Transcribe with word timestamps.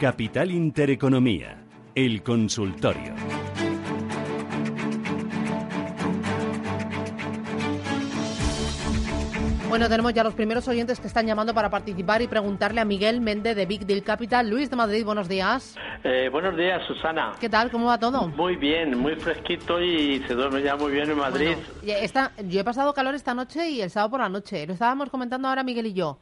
Capital 0.00 0.50
Intereconomía, 0.50 1.62
el 1.94 2.22
consultorio. 2.22 3.14
Bueno, 9.68 9.90
tenemos 9.90 10.14
ya 10.14 10.24
los 10.24 10.32
primeros 10.32 10.66
oyentes 10.68 10.98
que 11.00 11.06
están 11.06 11.26
llamando 11.26 11.52
para 11.52 11.68
participar 11.68 12.22
y 12.22 12.28
preguntarle 12.28 12.80
a 12.80 12.86
Miguel 12.86 13.20
Méndez 13.20 13.54
de 13.54 13.66
Big 13.66 13.84
Deal 13.84 14.02
Capital. 14.02 14.48
Luis 14.48 14.70
de 14.70 14.76
Madrid, 14.76 15.04
buenos 15.04 15.28
días. 15.28 15.76
Eh, 16.02 16.30
buenos 16.32 16.56
días, 16.56 16.80
Susana. 16.86 17.32
¿Qué 17.38 17.50
tal? 17.50 17.70
¿Cómo 17.70 17.88
va 17.88 17.98
todo? 17.98 18.26
Muy 18.28 18.56
bien, 18.56 18.96
muy 18.96 19.16
fresquito 19.16 19.82
y 19.82 20.20
se 20.26 20.32
duerme 20.34 20.62
ya 20.62 20.76
muy 20.76 20.92
bien 20.92 21.10
en 21.10 21.18
Madrid. 21.18 21.56
yo 21.82 22.60
he 22.60 22.64
pasado 22.64 22.94
calor 22.94 23.14
esta 23.14 23.34
noche 23.34 23.68
y 23.68 23.82
el 23.82 23.90
sábado 23.90 24.12
por 24.12 24.20
la 24.20 24.30
noche. 24.30 24.66
Lo 24.66 24.72
estábamos 24.72 25.10
comentando 25.10 25.46
ahora 25.46 25.62
Miguel 25.62 25.88
y 25.88 25.92
yo. 25.92 26.18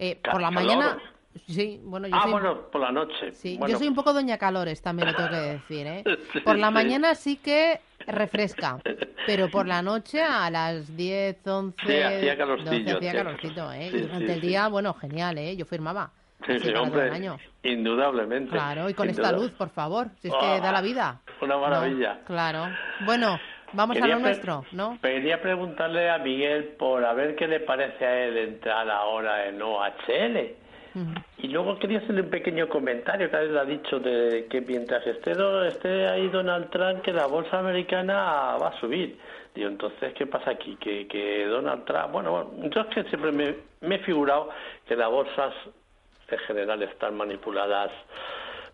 Eh, 0.00 0.18
por 0.20 0.40
la 0.40 0.50
mañana... 0.50 0.98
Sí, 1.46 1.80
bueno, 1.84 2.08
yo 2.08 2.14
ah, 2.16 2.26
bueno, 2.28 2.62
por 2.70 2.80
la 2.80 2.90
noche. 2.90 3.32
Sí, 3.32 3.58
yo 3.68 3.78
soy 3.78 3.88
un 3.88 3.94
poco 3.94 4.12
doña 4.12 4.36
calores, 4.36 4.82
también 4.82 5.08
lo 5.08 5.14
tengo 5.14 5.30
que 5.30 5.36
decir, 5.36 5.86
¿eh? 5.86 6.04
por 6.44 6.58
la 6.58 6.70
mañana 6.70 7.14
sí 7.14 7.36
que 7.36 7.80
refresca, 8.06 8.78
pero 9.26 9.48
por 9.48 9.66
la 9.66 9.80
noche 9.80 10.22
a 10.22 10.50
las 10.50 10.96
10, 10.96 11.46
11... 11.46 11.86
Sí, 11.86 12.02
hacía 12.02 12.36
calorcillo. 12.36 12.96
hacía 12.96 13.12
calorcito, 13.12 13.72
¿eh? 13.72 13.90
y 13.92 14.00
durante 14.00 14.32
el 14.32 14.40
día, 14.40 14.68
bueno, 14.68 14.94
genial, 14.94 15.38
¿eh? 15.38 15.56
Yo 15.56 15.66
firmaba. 15.66 16.10
Sí, 16.46 16.58
sí, 16.58 16.72
hombre, 16.72 17.10
indudablemente. 17.62 18.50
Claro, 18.50 18.88
y 18.88 18.94
con 18.94 19.08
esta 19.08 19.30
luz, 19.30 19.50
por 19.52 19.68
favor, 19.68 20.08
si 20.20 20.28
es 20.28 20.34
que 20.34 20.60
da 20.60 20.72
la 20.72 20.80
vida. 20.80 21.20
Una 21.42 21.58
maravilla. 21.58 22.20
claro. 22.26 22.66
Bueno, 23.04 23.38
vamos 23.72 24.00
a 24.00 24.06
lo 24.06 24.18
nuestro, 24.18 24.64
¿no? 24.72 24.98
Quería 25.02 25.40
preguntarle 25.40 26.10
a 26.10 26.18
Miguel 26.18 26.76
por 26.78 27.04
a 27.04 27.12
ver 27.12 27.36
qué 27.36 27.46
le 27.46 27.60
parece 27.60 28.04
a 28.04 28.24
él 28.24 28.38
entrar 28.38 28.90
ahora 28.90 29.46
en 29.48 29.60
OHL 29.60 30.59
y 31.38 31.48
luego 31.48 31.78
quería 31.78 31.98
hacerle 31.98 32.22
un 32.22 32.30
pequeño 32.30 32.68
comentario 32.68 33.30
que 33.30 33.36
él 33.36 33.56
ha 33.56 33.64
dicho 33.64 34.00
de 34.00 34.46
que 34.50 34.60
mientras 34.60 35.06
esté, 35.06 35.32
esté 35.68 36.08
ahí 36.08 36.28
Donald 36.28 36.70
Trump, 36.70 37.02
que 37.02 37.12
la 37.12 37.26
bolsa 37.26 37.58
americana 37.58 38.56
va 38.60 38.68
a 38.68 38.80
subir. 38.80 39.18
Digo, 39.54 39.68
entonces, 39.68 40.12
¿qué 40.14 40.26
pasa 40.26 40.50
aquí? 40.50 40.76
Que, 40.76 41.06
que 41.06 41.46
Donald 41.46 41.84
Trump... 41.84 42.12
Bueno, 42.12 42.50
yo 42.70 42.80
es 42.80 42.86
que 42.88 43.04
siempre 43.04 43.32
me, 43.32 43.94
he 43.94 43.98
figurado 44.00 44.50
que 44.86 44.96
las 44.96 45.10
bolsas 45.10 45.54
en 46.28 46.38
general 46.40 46.82
están 46.82 47.16
manipuladas 47.16 47.90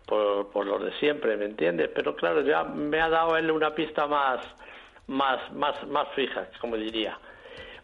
por, 0.07 0.49
por 0.51 0.65
los 0.65 0.83
de 0.83 0.91
siempre, 0.99 1.37
¿me 1.37 1.45
entiendes? 1.45 1.89
Pero 1.93 2.15
claro, 2.15 2.41
ya 2.41 2.63
me 2.63 2.99
ha 2.99 3.09
dado 3.09 3.37
él 3.37 3.51
una 3.51 3.73
pista 3.75 4.07
más, 4.07 4.39
más, 5.07 5.51
más, 5.53 5.87
más 5.87 6.07
fija, 6.15 6.47
como 6.59 6.77
diría. 6.77 7.17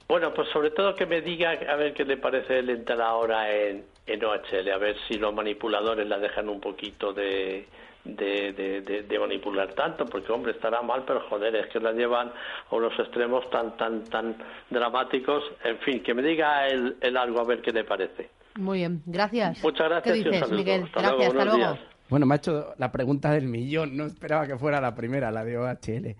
Bueno, 0.07 0.33
pues 0.33 0.49
sobre 0.49 0.71
todo 0.71 0.95
que 0.95 1.05
me 1.05 1.21
diga 1.21 1.51
a 1.51 1.75
ver 1.75 1.93
qué 1.93 2.03
le 2.03 2.17
parece 2.17 2.59
el 2.59 2.69
entrar 2.69 3.01
ahora 3.01 3.51
en, 3.51 3.85
en 4.05 4.23
OHL, 4.23 4.69
a 4.71 4.77
ver 4.77 4.95
si 5.07 5.15
los 5.15 5.33
manipuladores 5.33 6.07
la 6.07 6.19
dejan 6.19 6.49
un 6.49 6.59
poquito 6.59 7.13
de, 7.13 7.67
de, 8.03 9.17
manipular 9.19 9.73
tanto, 9.73 10.05
porque 10.05 10.31
hombre, 10.31 10.51
estará 10.51 10.81
mal, 10.81 11.03
pero 11.05 11.21
joder, 11.29 11.55
es 11.55 11.67
que 11.67 11.79
la 11.79 11.93
llevan 11.93 12.29
a 12.69 12.75
unos 12.75 12.97
extremos 12.99 13.49
tan, 13.49 13.77
tan, 13.77 14.03
tan 14.05 14.35
dramáticos. 14.69 15.43
En 15.63 15.77
fin, 15.79 16.03
que 16.03 16.13
me 16.13 16.21
diga 16.21 16.67
el, 16.67 17.17
algo 17.17 17.39
a 17.39 17.45
ver 17.45 17.61
qué 17.61 17.71
le 17.71 17.83
parece. 17.83 18.29
Muy 18.55 18.79
bien, 18.79 19.01
gracias. 19.05 19.63
Muchas 19.63 19.89
gracias. 19.89 20.17
¿Qué 20.17 20.29
dices, 20.29 20.51
Miguel? 20.51 20.89
gracias, 20.93 21.27
hasta 21.27 21.45
luego. 21.45 21.77
Bueno, 22.09 22.25
me 22.25 22.35
ha 22.35 22.37
hecho 22.37 22.73
la 22.77 22.91
pregunta 22.91 23.31
del 23.31 23.47
millón, 23.47 23.95
no 23.97 24.05
esperaba 24.05 24.45
que 24.45 24.57
fuera 24.57 24.79
la 24.79 24.93
primera, 24.93 25.31
la 25.31 25.43
de 25.43 25.57
OHL. 25.57 26.15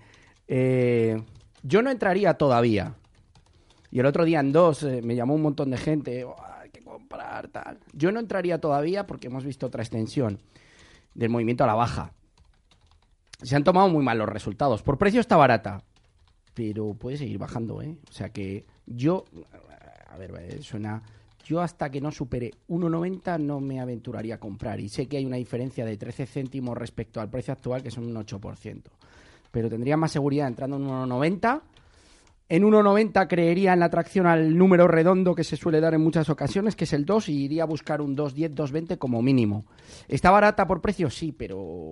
Eh, 0.48 1.22
yo 1.62 1.82
no 1.82 1.92
entraría 1.92 2.34
todavía. 2.36 2.94
Y 3.92 4.00
el 4.00 4.06
otro 4.08 4.26
día 4.26 4.40
en 4.40 4.52
dos 4.52 4.82
eh, 4.84 5.02
me 5.04 5.16
llamó 5.16 5.36
un 5.36 5.44
montón 5.44 5.70
de 5.70 5.78
gente, 5.78 6.26
Yo 7.94 8.12
no 8.12 8.20
entraría 8.20 8.60
todavía 8.60 9.06
porque 9.08 9.28
hemos 9.28 9.44
visto 9.44 9.68
otra 9.68 9.84
extensión 9.84 10.40
del 11.14 11.30
movimiento 11.30 11.64
a 11.64 11.68
la 11.68 11.76
baja. 11.76 12.14
Se 13.42 13.56
han 13.56 13.64
tomado 13.64 13.90
muy 13.90 14.04
mal 14.04 14.18
los 14.18 14.30
resultados. 14.30 14.84
Por 14.84 14.98
precio 14.98 15.20
está 15.20 15.36
barata, 15.36 15.84
pero 16.54 16.94
puede 16.94 17.18
seguir 17.18 17.38
bajando, 17.38 17.82
¿eh? 17.82 17.98
O 18.10 18.14
sea 18.14 18.30
que 18.30 18.66
yo, 18.86 19.26
a 20.10 20.18
ver, 20.18 20.34
eh, 20.40 20.62
suena... 20.62 21.04
Yo 21.46 21.60
hasta 21.60 21.92
que 21.92 22.00
no 22.00 22.10
supere 22.10 22.52
1,90 22.70 23.38
no 23.38 23.60
me 23.60 23.82
aventuraría 23.82 24.36
a 24.36 24.40
comprar. 24.40 24.80
Y 24.80 24.88
sé 24.88 25.08
que 25.08 25.18
hay 25.18 25.26
una 25.26 25.36
diferencia 25.36 25.84
de 25.84 25.98
13 25.98 26.26
céntimos 26.26 26.78
respecto 26.78 27.20
al 27.20 27.30
precio 27.30 27.52
actual, 27.52 27.84
que 27.84 27.92
son 27.92 28.06
un 28.06 28.16
8%. 28.16 28.82
Pero 29.52 29.70
tendría 29.70 29.98
más 29.98 30.14
seguridad 30.14 30.48
entrando 30.48 30.78
en 30.78 30.88
1,90 30.88 31.62
en 32.54 32.62
1,90 32.62 33.28
creería 33.28 33.74
en 33.74 33.80
la 33.80 33.88
atracción 33.88 34.28
al 34.28 34.56
número 34.56 34.88
redondo 34.88 35.34
que 35.34 35.44
se 35.44 35.58
suele 35.58 35.82
dar 35.82 35.96
en 35.96 36.02
muchas 36.02 36.30
ocasiones, 36.30 36.76
que 36.76 36.84
es 36.84 36.94
el 36.94 37.04
2, 37.04 37.30
y 37.30 37.46
iría 37.46 37.64
a 37.64 37.66
buscar 37.66 38.00
un 38.00 38.16
2,10, 38.16 38.54
2,20 38.54 38.98
como 39.00 39.24
mínimo. 39.24 39.66
¿Está 40.08 40.30
barata 40.30 40.68
por 40.68 40.80
precio? 40.80 41.10
Sí, 41.10 41.32
pero 41.32 41.90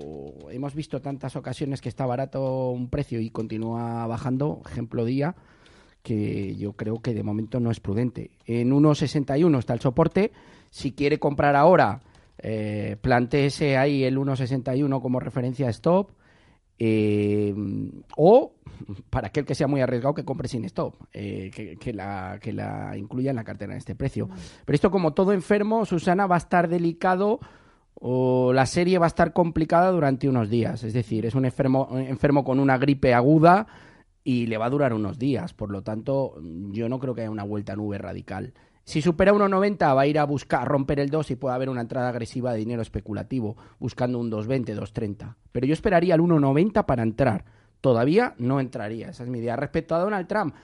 hemos 0.52 0.76
visto 0.76 1.02
tantas 1.02 1.36
ocasiones 1.36 1.82
que 1.82 1.90
está 1.90 2.06
barato 2.06 2.70
un 2.70 2.90
precio 2.90 3.20
y 3.20 3.32
continúa 3.32 4.06
bajando, 4.06 4.62
ejemplo 4.70 5.04
día, 5.04 5.34
que 6.04 6.56
yo 6.56 6.74
creo 6.74 7.02
que 7.02 7.16
de 7.16 7.24
momento 7.24 7.60
no 7.60 7.72
es 7.72 7.80
prudente. 7.80 8.30
En 8.46 8.70
1,61 8.70 9.58
está 9.58 9.74
el 9.74 9.80
soporte. 9.80 10.32
Si 10.70 10.92
quiere 10.92 11.18
comprar 11.18 11.56
ahora, 11.56 12.02
eh, 12.38 12.98
planteese 13.02 13.78
ahí 13.78 14.04
el 14.04 14.16
1,61 14.16 15.02
como 15.02 15.20
referencia 15.20 15.70
stop 15.70 16.12
eh, 16.84 17.54
o 18.18 18.56
para 19.12 19.28
aquel 19.28 19.46
que 19.46 19.54
sea 19.54 19.68
muy 19.68 19.82
arriesgado 19.82 20.16
que 20.16 20.26
compre 20.26 20.48
sin 20.48 20.66
stop, 20.66 20.96
eh, 21.14 21.52
que, 21.80 21.94
la, 21.94 22.40
que 22.42 22.52
la 22.52 22.98
incluya 22.98 23.30
en 23.30 23.36
la 23.36 23.44
cartera 23.44 23.74
en 23.74 23.78
este 23.78 23.94
precio. 23.94 24.28
Pero 24.66 24.74
esto 24.74 24.90
como 24.90 25.14
todo 25.14 25.32
enfermo, 25.32 25.86
Susana, 25.86 26.26
va 26.26 26.36
a 26.36 26.40
estar 26.40 26.68
delicado 26.68 27.40
o 27.94 28.52
la 28.52 28.66
serie 28.66 28.98
va 28.98 29.06
a 29.06 29.14
estar 29.14 29.32
complicada 29.32 29.92
durante 29.92 30.28
unos 30.28 30.50
días. 30.50 30.84
Es 30.84 30.94
decir, 30.94 31.28
es 31.28 31.36
un 31.36 31.46
enfermo, 31.46 31.88
enfermo 31.94 32.44
con 32.44 32.60
una 32.60 32.80
gripe 32.80 33.14
aguda 33.14 33.68
y 34.24 34.48
le 34.48 34.58
va 34.58 34.66
a 34.66 34.72
durar 34.72 34.96
unos 34.96 35.20
días. 35.20 35.54
Por 35.54 35.70
lo 35.70 35.84
tanto, 35.84 36.42
yo 36.72 36.90
no 36.90 36.98
creo 36.98 37.14
que 37.14 37.22
haya 37.22 37.30
una 37.30 37.44
vuelta 37.44 37.76
nube 37.76 38.00
radical. 38.00 38.56
Si 38.84 39.02
supera 39.02 39.34
1,90 39.34 39.96
va 39.96 40.02
a 40.02 40.08
ir 40.08 40.20
a 40.20 40.26
buscar 40.26 40.68
romper 40.68 41.00
el 41.00 41.10
2 41.10 41.32
y 41.32 41.36
puede 41.36 41.56
haber 41.56 41.70
una 41.70 41.82
entrada 41.82 42.10
agresiva 42.10 42.52
de 42.52 42.60
dinero 42.60 42.82
especulativo 42.82 43.56
buscando 43.80 44.20
un 44.20 44.32
2,20, 44.32 44.76
2,30. 44.76 45.36
Pero 45.52 45.68
yo 45.68 45.74
esperaría 45.74 46.16
el 46.16 46.22
1,90 46.22 46.86
para 46.86 47.04
entrar. 47.04 47.46
Todavía 47.80 48.36
no 48.38 48.60
entraría. 48.60 49.10
Esa 49.10 49.24
es 49.24 49.30
mi 49.30 49.40
idea. 49.40 49.56
Respecto 49.56 49.96
a 49.96 50.00
Donald 50.00 50.28
Trump, 50.28 50.56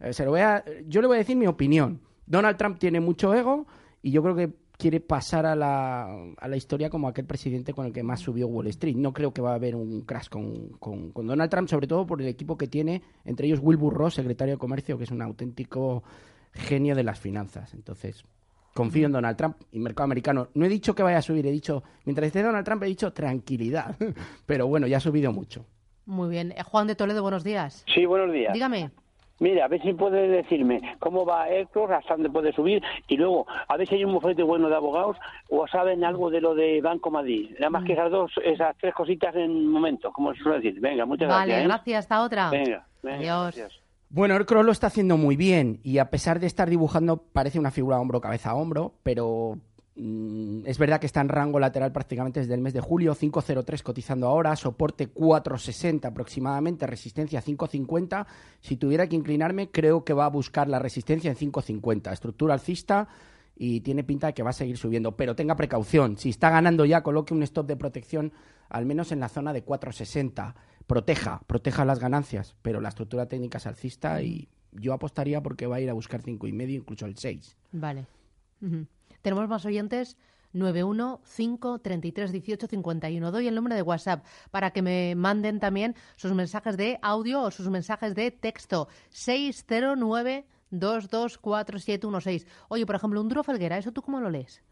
eh, 0.00 0.12
se 0.12 0.24
lo 0.24 0.32
voy 0.32 0.40
a, 0.40 0.64
yo 0.86 1.00
le 1.00 1.06
voy 1.06 1.16
a 1.16 1.18
decir 1.18 1.36
mi 1.36 1.46
opinión. 1.46 2.00
Donald 2.26 2.56
Trump 2.56 2.78
tiene 2.78 3.00
mucho 3.00 3.34
ego 3.34 3.66
y 4.02 4.10
yo 4.10 4.22
creo 4.22 4.34
que 4.34 4.52
quiere 4.76 5.00
pasar 5.00 5.46
a 5.46 5.54
la, 5.54 6.06
a 6.36 6.48
la 6.48 6.56
historia 6.56 6.90
como 6.90 7.06
aquel 7.06 7.24
presidente 7.24 7.72
con 7.72 7.86
el 7.86 7.92
que 7.92 8.02
más 8.02 8.20
subió 8.20 8.48
Wall 8.48 8.66
Street. 8.68 8.96
No 8.96 9.12
creo 9.12 9.32
que 9.32 9.40
va 9.40 9.52
a 9.52 9.54
haber 9.54 9.76
un 9.76 10.02
crash 10.02 10.28
con, 10.28 10.70
con, 10.78 11.12
con 11.12 11.26
Donald 11.26 11.50
Trump, 11.50 11.68
sobre 11.68 11.86
todo 11.86 12.06
por 12.06 12.20
el 12.20 12.28
equipo 12.28 12.56
que 12.56 12.66
tiene, 12.66 13.02
entre 13.24 13.46
ellos 13.46 13.60
Wilbur 13.62 13.94
Ross, 13.94 14.14
secretario 14.14 14.54
de 14.54 14.58
Comercio, 14.58 14.98
que 14.98 15.04
es 15.04 15.10
un 15.10 15.22
auténtico 15.22 16.02
genio 16.52 16.94
de 16.94 17.04
las 17.04 17.18
finanzas. 17.18 17.74
Entonces, 17.74 18.24
confío 18.74 19.06
en 19.06 19.12
Donald 19.12 19.36
Trump 19.36 19.56
y 19.72 19.78
mercado 19.78 20.04
americano. 20.04 20.48
No 20.54 20.64
he 20.64 20.68
dicho 20.68 20.94
que 20.94 21.02
vaya 21.02 21.18
a 21.18 21.22
subir, 21.22 21.46
he 21.46 21.50
dicho, 21.50 21.82
mientras 22.04 22.26
esté 22.26 22.42
Donald 22.42 22.64
Trump, 22.64 22.82
he 22.82 22.86
dicho 22.86 23.12
tranquilidad. 23.12 23.96
Pero 24.46 24.66
bueno, 24.66 24.86
ya 24.86 24.98
ha 24.98 25.00
subido 25.00 25.32
mucho. 25.32 25.66
Muy 26.06 26.30
bien. 26.30 26.52
Eh, 26.52 26.62
Juan 26.64 26.86
de 26.86 26.94
Toledo, 26.94 27.22
buenos 27.22 27.44
días. 27.44 27.84
Sí, 27.92 28.06
buenos 28.06 28.32
días. 28.32 28.52
Dígame. 28.52 28.90
Mira, 29.42 29.64
a 29.64 29.68
ver 29.68 29.82
si 29.82 29.92
puede 29.92 30.28
decirme 30.28 30.80
cómo 31.00 31.26
va 31.26 31.48
Héctor, 31.48 31.92
hasta 31.92 32.14
dónde 32.14 32.30
puede 32.30 32.52
subir, 32.52 32.80
y 33.08 33.16
luego, 33.16 33.44
a 33.66 33.76
ver 33.76 33.88
si 33.88 33.96
hay 33.96 34.04
un 34.04 34.12
bufete 34.12 34.44
bueno 34.44 34.68
de 34.68 34.76
abogados 34.76 35.16
o 35.48 35.66
saben 35.66 36.04
algo 36.04 36.30
de 36.30 36.40
lo 36.40 36.54
de 36.54 36.80
Banco 36.80 37.10
Madrid. 37.10 37.50
Nada 37.58 37.70
más 37.70 37.82
que 37.82 37.94
mm. 37.94 37.98
esas 37.98 38.10
dos, 38.12 38.30
esas 38.44 38.76
tres 38.78 38.94
cositas 38.94 39.34
en 39.34 39.66
momento, 39.66 40.12
como 40.12 40.32
se 40.32 40.40
suele 40.40 40.60
decir. 40.60 40.80
Venga, 40.80 41.06
muchas 41.06 41.26
gracias. 41.26 41.48
Vale, 41.48 41.60
¿eh? 41.60 41.66
gracias. 41.66 41.98
Hasta 42.04 42.22
otra. 42.22 42.50
Venga, 42.50 42.86
Adiós. 43.02 43.81
Bueno, 44.14 44.36
el 44.36 44.44
lo 44.66 44.72
está 44.72 44.88
haciendo 44.88 45.16
muy 45.16 45.36
bien 45.36 45.80
y 45.82 45.96
a 45.96 46.10
pesar 46.10 46.38
de 46.38 46.46
estar 46.46 46.68
dibujando 46.68 47.16
parece 47.32 47.58
una 47.58 47.70
figura 47.70 47.98
hombro 47.98 48.20
cabeza 48.20 48.50
a 48.50 48.54
hombro, 48.54 48.92
pero 49.02 49.58
mm, 49.96 50.66
es 50.66 50.76
verdad 50.76 51.00
que 51.00 51.06
está 51.06 51.22
en 51.22 51.30
rango 51.30 51.58
lateral 51.58 51.92
prácticamente 51.92 52.40
desde 52.40 52.52
el 52.52 52.60
mes 52.60 52.74
de 52.74 52.82
julio, 52.82 53.14
5.03 53.14 53.82
cotizando 53.82 54.26
ahora, 54.26 54.54
soporte 54.54 55.10
4.60 55.14 56.04
aproximadamente, 56.04 56.86
resistencia 56.86 57.42
5.50. 57.42 58.26
Si 58.60 58.76
tuviera 58.76 59.06
que 59.06 59.16
inclinarme, 59.16 59.70
creo 59.70 60.04
que 60.04 60.12
va 60.12 60.26
a 60.26 60.28
buscar 60.28 60.68
la 60.68 60.78
resistencia 60.78 61.30
en 61.30 61.38
5.50. 61.38 62.12
Estructura 62.12 62.52
alcista 62.52 63.08
y 63.56 63.80
tiene 63.80 64.04
pinta 64.04 64.26
de 64.26 64.34
que 64.34 64.42
va 64.42 64.50
a 64.50 64.52
seguir 64.52 64.76
subiendo, 64.76 65.16
pero 65.16 65.34
tenga 65.34 65.56
precaución. 65.56 66.18
Si 66.18 66.28
está 66.28 66.50
ganando 66.50 66.84
ya, 66.84 67.02
coloque 67.02 67.32
un 67.32 67.42
stop 67.44 67.66
de 67.66 67.76
protección 67.76 68.34
al 68.68 68.84
menos 68.84 69.10
en 69.10 69.20
la 69.20 69.30
zona 69.30 69.54
de 69.54 69.64
4.60 69.64 70.52
proteja, 70.86 71.42
proteja 71.46 71.84
las 71.84 71.98
ganancias, 71.98 72.54
pero 72.62 72.80
la 72.80 72.88
estructura 72.88 73.26
técnica 73.26 73.58
es 73.58 73.66
alcista 73.66 74.22
y 74.22 74.48
yo 74.72 74.92
apostaría 74.92 75.42
porque 75.42 75.66
va 75.66 75.76
a 75.76 75.80
ir 75.80 75.90
a 75.90 75.94
buscar 75.94 76.22
cinco 76.22 76.46
y 76.46 76.52
medio, 76.52 76.80
incluso 76.80 77.06
el 77.06 77.16
6. 77.16 77.56
Vale. 77.72 78.06
Tenemos 79.22 79.48
más 79.48 79.64
oyentes. 79.64 80.16
915331851. 80.54 83.30
Doy 83.30 83.48
el 83.48 83.54
número 83.54 83.74
de 83.74 83.80
WhatsApp 83.82 84.24
para 84.50 84.70
que 84.70 84.82
me 84.82 85.14
manden 85.14 85.60
también 85.60 85.94
sus 86.16 86.34
mensajes 86.34 86.76
de 86.76 86.98
audio 87.00 87.40
o 87.42 87.50
sus 87.50 87.70
mensajes 87.70 88.14
de 88.14 88.30
texto. 88.30 88.88
609 89.10 90.44
224716. 90.70 92.46
Oye, 92.68 92.84
por 92.86 92.96
ejemplo, 92.96 93.20
un 93.20 93.28
duro 93.28 93.44
Felguera, 93.44 93.76
¿eso 93.78 93.92
tú 93.92 94.02
cómo 94.02 94.20
lo 94.20 94.30
lees? 94.30 94.62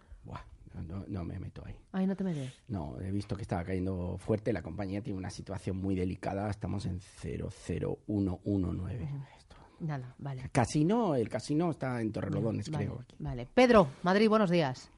No, 0.82 1.04
no 1.08 1.24
me 1.24 1.38
meto 1.38 1.62
ahí. 1.64 1.74
Ay, 1.92 2.06
no 2.06 2.16
te 2.16 2.24
metes. 2.24 2.52
No, 2.68 2.98
he 3.00 3.10
visto 3.10 3.36
que 3.36 3.42
estaba 3.42 3.64
cayendo 3.64 4.16
fuerte. 4.18 4.52
La 4.52 4.62
compañía 4.62 5.02
tiene 5.02 5.18
una 5.18 5.30
situación 5.30 5.76
muy 5.76 5.94
delicada. 5.94 6.48
Estamos 6.50 6.86
en 6.86 7.00
00119. 7.00 9.08
Esto. 9.38 9.56
Nada, 9.80 10.14
vale. 10.18 10.42
Casino, 10.52 11.14
el 11.14 11.28
casino 11.28 11.70
está 11.70 12.00
en 12.00 12.12
Torrelodones, 12.12 12.70
Vale, 12.70 12.84
creo. 12.86 13.00
aquí. 13.00 13.16
Vale. 13.18 13.48
Pedro, 13.52 13.88
Madrid, 14.02 14.28
buenos 14.28 14.50
días. 14.50 14.90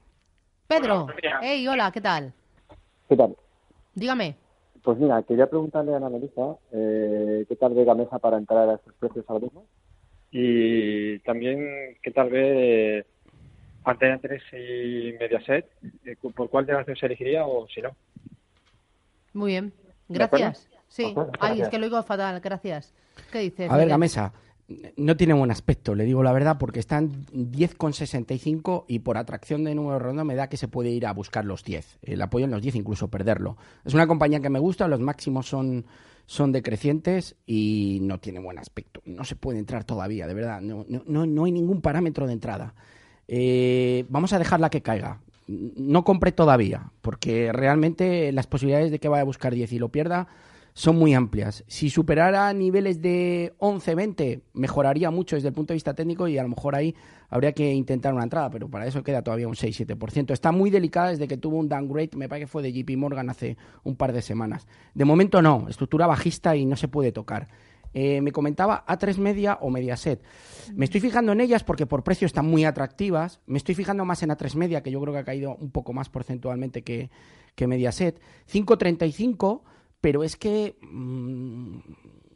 Pedro. 0.67 1.07
días. 1.21 1.39
Hey, 1.41 1.67
hola, 1.67 1.91
¿qué 1.91 2.01
tal? 2.01 2.33
¿Qué 3.07 3.15
tal? 3.15 3.35
Dígame. 3.95 4.35
Pues 4.83 4.97
mira, 4.97 5.21
quería 5.23 5.47
preguntarle 5.49 5.93
a 5.93 5.97
Ana 5.97 6.09
Melissa 6.09 6.57
eh, 6.73 7.45
qué 7.47 7.55
tal 7.55 7.73
ve 7.73 7.85
Gamesa 7.85 8.19
para 8.19 8.37
entrar 8.37 8.67
a 8.69 8.75
estos 8.75 8.93
precios 8.95 9.23
ahora 9.29 9.45
mismo 9.45 9.65
y 10.29 11.19
también 11.19 11.95
qué 12.01 12.11
tal 12.11 12.29
ve 12.29 12.99
eh, 12.99 13.05
Antena 13.85 14.19
3 14.19 14.41
y 14.53 15.13
Mediaset, 15.19 15.69
eh, 16.05 16.15
por 16.35 16.49
cuál 16.49 16.65
de 16.65 16.73
las 16.73 16.85
dos 16.85 16.97
se 16.99 17.05
elegiría 17.05 17.45
o 17.45 17.67
si 17.67 17.81
no. 17.81 17.95
Muy 19.33 19.51
bien. 19.51 19.73
Gracias. 20.07 20.69
Sí. 20.87 21.03
De 21.03 21.11
acuerdo, 21.11 21.31
Ay, 21.39 21.61
es 21.61 21.69
que 21.69 21.79
lo 21.79 21.85
oigo 21.85 22.01
fatal. 22.03 22.39
Gracias. 22.39 22.93
¿Qué 23.31 23.39
dices? 23.39 23.69
A 23.69 23.73
ver, 23.73 23.85
Miguel? 23.85 23.89
Gamesa, 23.89 24.33
no 24.95 25.17
tiene 25.17 25.33
buen 25.33 25.51
aspecto, 25.51 25.95
le 25.95 26.05
digo 26.05 26.23
la 26.23 26.31
verdad, 26.31 26.57
porque 26.57 26.79
están 26.79 27.25
10,65 27.33 28.85
y 28.87 28.99
por 28.99 29.17
atracción 29.17 29.63
de 29.63 29.75
número 29.75 29.99
redondo 29.99 30.23
me 30.23 30.35
da 30.35 30.47
que 30.47 30.57
se 30.57 30.67
puede 30.67 30.89
ir 30.89 31.05
a 31.05 31.13
buscar 31.13 31.45
los 31.45 31.63
10. 31.63 31.99
El 32.01 32.21
apoyo 32.21 32.45
en 32.45 32.51
los 32.51 32.61
10, 32.61 32.75
incluso 32.75 33.09
perderlo. 33.09 33.57
Es 33.83 33.93
una 33.93 34.07
compañía 34.07 34.39
que 34.39 34.49
me 34.49 34.59
gusta, 34.59 34.87
los 34.87 34.99
máximos 34.99 35.47
son, 35.47 35.85
son 36.25 36.51
decrecientes 36.51 37.35
y 37.45 37.99
no 38.01 38.19
tiene 38.19 38.39
buen 38.39 38.57
aspecto. 38.57 39.01
No 39.05 39.25
se 39.25 39.35
puede 39.35 39.59
entrar 39.59 39.83
todavía, 39.83 40.27
de 40.27 40.33
verdad. 40.33 40.61
No, 40.61 40.85
no, 40.87 41.03
no, 41.05 41.25
no 41.25 41.45
hay 41.45 41.51
ningún 41.51 41.81
parámetro 41.81 42.25
de 42.25 42.33
entrada. 42.33 42.73
Eh, 43.27 44.05
vamos 44.09 44.33
a 44.33 44.39
dejarla 44.39 44.69
que 44.69 44.81
caiga. 44.81 45.19
No 45.47 46.03
compre 46.03 46.31
todavía, 46.31 46.91
porque 47.01 47.51
realmente 47.51 48.31
las 48.31 48.47
posibilidades 48.47 48.91
de 48.91 48.99
que 48.99 49.09
vaya 49.09 49.21
a 49.21 49.25
buscar 49.25 49.53
10 49.53 49.73
y 49.73 49.79
lo 49.79 49.89
pierda 49.89 50.27
son 50.73 50.97
muy 50.97 51.13
amplias. 51.13 51.63
Si 51.67 51.89
superara 51.89 52.51
niveles 52.53 53.01
de 53.01 53.53
11-20, 53.59 54.41
mejoraría 54.53 55.11
mucho 55.11 55.35
desde 55.35 55.49
el 55.49 55.53
punto 55.53 55.73
de 55.73 55.75
vista 55.75 55.93
técnico 55.93 56.27
y 56.27 56.37
a 56.37 56.43
lo 56.43 56.49
mejor 56.49 56.75
ahí 56.75 56.95
habría 57.29 57.51
que 57.51 57.71
intentar 57.71 58.13
una 58.13 58.23
entrada, 58.23 58.49
pero 58.49 58.69
para 58.69 58.87
eso 58.87 59.03
queda 59.03 59.21
todavía 59.21 59.47
un 59.47 59.53
6-7%. 59.53 60.31
Está 60.31 60.51
muy 60.51 60.69
delicada 60.71 61.09
desde 61.09 61.27
que 61.27 61.37
tuvo 61.37 61.57
un 61.57 61.69
downgrade, 61.69 62.11
me 62.15 62.27
parece 62.27 62.45
que 62.45 62.51
fue 62.51 62.63
de 62.63 62.73
JP 62.73 62.97
Morgan 62.97 63.29
hace 63.29 63.55
un 63.83 63.95
par 63.95 64.13
de 64.13 64.21
semanas. 64.21 64.67
De 64.95 65.05
momento 65.05 65.41
no, 65.41 65.67
estructura 65.69 66.07
bajista 66.07 66.55
y 66.55 66.65
no 66.65 66.75
se 66.75 66.87
puede 66.87 67.11
tocar. 67.11 67.47
Eh, 67.93 68.21
me 68.21 68.31
comentaba 68.31 68.85
A3 68.87 69.17
Media 69.17 69.57
o 69.61 69.69
Mediaset. 69.69 70.23
Me 70.73 70.85
estoy 70.85 71.01
fijando 71.01 71.31
en 71.31 71.41
ellas 71.41 71.63
porque 71.63 71.85
por 71.85 72.03
precio 72.03 72.25
están 72.25 72.45
muy 72.45 72.65
atractivas. 72.65 73.39
Me 73.45 73.57
estoy 73.57 73.75
fijando 73.75 74.05
más 74.05 74.23
en 74.23 74.29
A3 74.29 74.55
Media, 74.55 74.81
que 74.81 74.91
yo 74.91 74.99
creo 75.01 75.13
que 75.13 75.19
ha 75.19 75.25
caído 75.25 75.55
un 75.55 75.71
poco 75.71 75.93
más 75.93 76.09
porcentualmente 76.09 76.83
que, 76.83 77.11
que 77.55 77.67
Mediaset. 77.67 78.19
5.35, 78.51 79.61
pero 80.01 80.23
es 80.23 80.35
que 80.35 80.77
mm, 80.81 81.77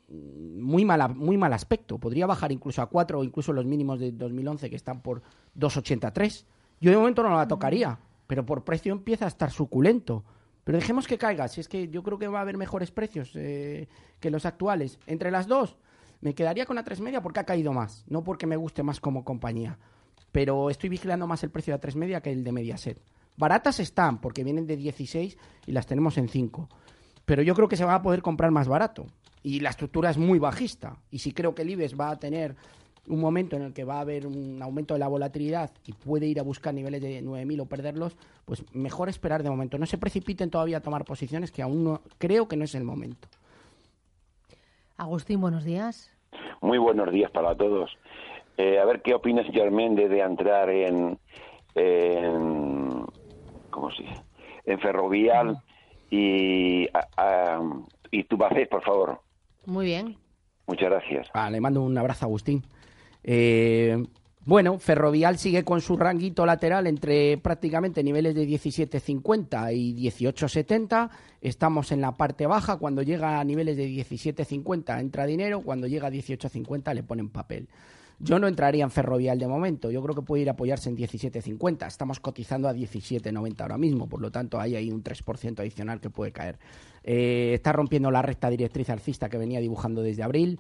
muy, 0.10 0.86
mala, 0.86 1.08
muy 1.08 1.38
mal 1.38 1.54
aspecto. 1.54 1.98
Podría 1.98 2.28
bajar 2.28 2.52
incluso 2.52 2.82
a 2.82 2.88
4 2.88 3.20
o 3.20 3.24
incluso 3.24 3.54
los 3.54 3.66
mínimos 3.66 4.00
de 4.00 4.12
2011 4.12 4.70
que 4.70 4.76
están 4.76 5.02
por 5.02 5.22
2.83. 5.58 6.46
Yo 6.80 6.92
de 6.92 6.98
momento 6.98 7.24
no 7.24 7.36
la 7.36 7.48
tocaría, 7.48 8.00
pero 8.28 8.46
por 8.46 8.64
precio 8.64 8.92
empieza 8.92 9.26
a 9.26 9.30
estar 9.30 9.52
suculento. 9.52 10.24
Pero 10.68 10.80
dejemos 10.80 11.08
que 11.08 11.18
caiga, 11.18 11.48
si 11.48 11.62
es 11.62 11.70
que 11.70 11.88
yo 11.88 12.04
creo 12.04 12.20
que 12.20 12.28
va 12.28 12.40
a 12.40 12.42
haber 12.42 12.58
mejores 12.58 12.92
precios 12.92 13.32
eh, 13.36 13.88
que 14.20 14.30
los 14.30 14.46
actuales. 14.46 15.00
Entre 15.08 15.32
las 15.32 15.48
dos, 15.48 15.78
me 16.20 16.36
quedaría 16.36 16.66
con 16.66 16.76
la 16.76 16.84
3 16.84 17.00
media 17.00 17.22
porque 17.22 17.40
ha 17.40 17.46
caído 17.46 17.72
más, 17.72 18.04
no 18.10 18.22
porque 18.22 18.46
me 18.48 18.58
guste 18.58 18.84
más 18.84 19.00
como 19.00 19.24
compañía. 19.24 19.80
Pero 20.34 20.70
estoy 20.70 20.90
vigilando 20.90 21.26
más 21.26 21.42
el 21.44 21.52
precio 21.52 21.72
de 21.72 21.78
la 21.78 21.80
3 21.80 21.96
media 21.96 22.20
que 22.20 22.34
el 22.34 22.44
de 22.44 22.52
Mediaset. 22.52 23.02
Baratas 23.38 23.80
están, 23.80 24.20
porque 24.20 24.44
vienen 24.44 24.68
de 24.68 24.76
16 24.76 25.38
y 25.68 25.72
las 25.72 25.86
tenemos 25.86 26.18
en 26.18 26.28
5. 26.28 26.68
Pero 27.24 27.44
yo 27.44 27.56
creo 27.56 27.70
que 27.70 27.78
se 27.78 27.86
va 27.86 27.96
a 27.96 28.02
poder 28.02 28.22
comprar 28.22 28.52
más 28.52 28.68
barato. 28.68 29.06
Y 29.44 29.62
la 29.62 29.70
estructura 29.70 30.10
es 30.10 30.18
muy 30.18 30.38
bajista. 30.38 30.98
Y 31.10 31.20
si 31.20 31.32
creo 31.32 31.56
que 31.56 31.62
el 31.62 31.70
IBEX 31.70 31.98
va 31.98 32.10
a 32.10 32.20
tener 32.20 32.58
un 33.08 33.20
momento 33.20 33.56
en 33.56 33.62
el 33.64 33.74
que 33.74 33.84
va 33.84 33.98
a 33.98 34.02
haber 34.02 34.28
un 34.28 34.62
aumento 34.62 34.94
de 34.94 35.00
la 35.00 35.08
volatilidad 35.08 35.72
y 35.86 35.94
puede 35.94 36.26
ir 36.28 36.40
a 36.40 36.44
buscar 36.44 36.74
niveles 36.74 37.02
de 37.02 37.22
9.000 37.24 37.62
o 37.62 37.66
perderlos, 37.66 38.18
pues 38.46 38.64
mejor 38.74 39.08
esperar 39.10 39.44
de 39.44 39.50
momento. 39.50 39.78
No 39.78 39.86
se 39.86 39.98
precipiten 39.98 40.50
todavía 40.50 40.78
a 40.78 40.82
tomar 40.82 41.06
posiciones 41.06 41.52
que 41.52 41.62
aún 41.62 41.84
no 41.84 42.02
creo 42.18 42.48
que 42.48 42.58
no 42.58 42.66
es 42.66 42.76
el 42.76 42.84
momento. 42.84 43.28
Agustín, 44.98 45.40
buenos 45.42 45.64
días. 45.64 46.12
Muy 46.62 46.78
buenos 46.78 47.12
días 47.12 47.32
para 47.32 47.56
todos. 47.56 47.92
Eh, 48.58 48.80
a 48.80 48.86
ver 48.86 49.02
qué 49.02 49.14
opinas, 49.14 49.46
Germán, 49.54 49.96
de, 49.96 50.10
de 50.10 50.20
entrar 50.22 50.70
en, 50.70 51.20
en 51.76 53.06
¿cómo 53.70 53.92
se 53.92 54.04
dice? 54.04 54.22
En 54.66 54.80
Ferrovial 54.80 55.58
y, 56.10 56.88
a- 56.88 57.08
a- 57.18 57.62
y 58.12 58.24
Tubacés, 58.24 58.68
por 58.68 58.82
favor. 58.84 59.22
Muy 59.66 59.86
bien. 59.86 60.18
Muchas 60.66 60.90
gracias. 60.90 61.28
Ah, 61.34 61.50
le 61.50 61.62
mando 61.62 61.82
un 61.84 61.98
abrazo 61.98 62.26
a 62.26 62.28
Agustín. 62.28 62.64
Eh, 63.30 64.08
bueno, 64.46 64.80
Ferrovial 64.80 65.38
sigue 65.38 65.66
con 65.66 65.82
su 65.82 65.98
ranguito 65.98 66.46
lateral 66.46 66.88
entre 66.88 67.38
prácticamente 67.38 68.02
niveles 68.02 68.34
de 68.34 68.48
17.50 68.48 69.76
y 69.76 69.94
18.70. 70.10 71.10
Estamos 71.42 71.92
en 71.92 72.00
la 72.00 72.16
parte 72.16 72.48
baja. 72.48 72.78
Cuando 72.78 73.02
llega 73.02 73.42
a 73.42 73.44
niveles 73.44 73.76
de 73.76 73.90
17.50 73.90 75.02
entra 75.02 75.26
dinero. 75.26 75.60
Cuando 75.60 75.86
llega 75.86 76.08
a 76.08 76.12
18.50 76.12 76.94
le 76.94 77.04
ponen 77.04 77.28
papel. 77.28 77.68
Yo 78.20 78.40
no 78.40 78.48
entraría 78.48 78.86
en 78.86 78.90
Ferrovial 78.90 79.38
de 79.38 79.48
momento. 79.48 79.92
Yo 79.92 80.02
creo 80.02 80.16
que 80.16 80.22
puede 80.22 80.44
ir 80.44 80.50
a 80.50 80.54
apoyarse 80.54 80.90
en 80.90 80.96
17.50. 80.96 81.86
Estamos 81.86 82.22
cotizando 82.22 82.70
a 82.70 82.74
17.90 82.74 83.62
ahora 83.62 83.78
mismo. 83.78 84.08
Por 84.08 84.22
lo 84.22 84.32
tanto, 84.32 84.62
ahí 84.62 84.78
hay 84.78 84.90
un 84.90 85.04
3% 85.04 85.60
adicional 85.60 86.00
que 86.00 86.10
puede 86.10 86.32
caer. 86.32 86.58
Eh, 87.04 87.52
está 87.54 87.74
rompiendo 87.74 88.10
la 88.12 88.22
recta 88.22 88.50
directriz 88.50 88.90
alcista 88.90 89.28
que 89.28 89.38
venía 89.38 89.60
dibujando 89.60 90.02
desde 90.02 90.24
abril 90.24 90.58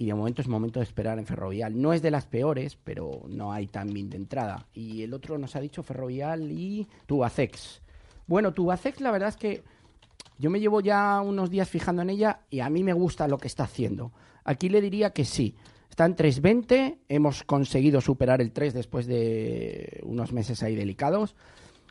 y 0.00 0.06
de 0.06 0.14
momento 0.14 0.40
es 0.40 0.48
momento 0.48 0.80
de 0.80 0.84
esperar 0.84 1.18
en 1.18 1.26
Ferrovial. 1.26 1.78
No 1.78 1.92
es 1.92 2.00
de 2.00 2.10
las 2.10 2.24
peores, 2.24 2.78
pero 2.82 3.20
no 3.28 3.52
hay 3.52 3.66
timing 3.66 4.08
de 4.08 4.16
entrada. 4.16 4.66
Y 4.72 5.02
el 5.02 5.12
otro 5.12 5.36
nos 5.36 5.56
ha 5.56 5.60
dicho 5.60 5.82
Ferrovial 5.82 6.50
y 6.50 6.88
Tubacex. 7.04 7.82
Bueno, 8.26 8.54
Tubacex 8.54 9.02
la 9.02 9.10
verdad 9.10 9.28
es 9.28 9.36
que 9.36 9.62
yo 10.38 10.48
me 10.48 10.58
llevo 10.58 10.80
ya 10.80 11.20
unos 11.20 11.50
días 11.50 11.68
fijando 11.68 12.00
en 12.00 12.08
ella 12.08 12.40
y 12.48 12.60
a 12.60 12.70
mí 12.70 12.82
me 12.82 12.94
gusta 12.94 13.28
lo 13.28 13.36
que 13.36 13.48
está 13.48 13.64
haciendo. 13.64 14.10
Aquí 14.42 14.70
le 14.70 14.80
diría 14.80 15.10
que 15.10 15.26
sí. 15.26 15.54
Está 15.90 16.06
en 16.06 16.16
3.20, 16.16 17.00
hemos 17.10 17.42
conseguido 17.42 18.00
superar 18.00 18.40
el 18.40 18.52
3 18.52 18.72
después 18.72 19.06
de 19.06 20.00
unos 20.04 20.32
meses 20.32 20.62
ahí 20.62 20.76
delicados. 20.76 21.36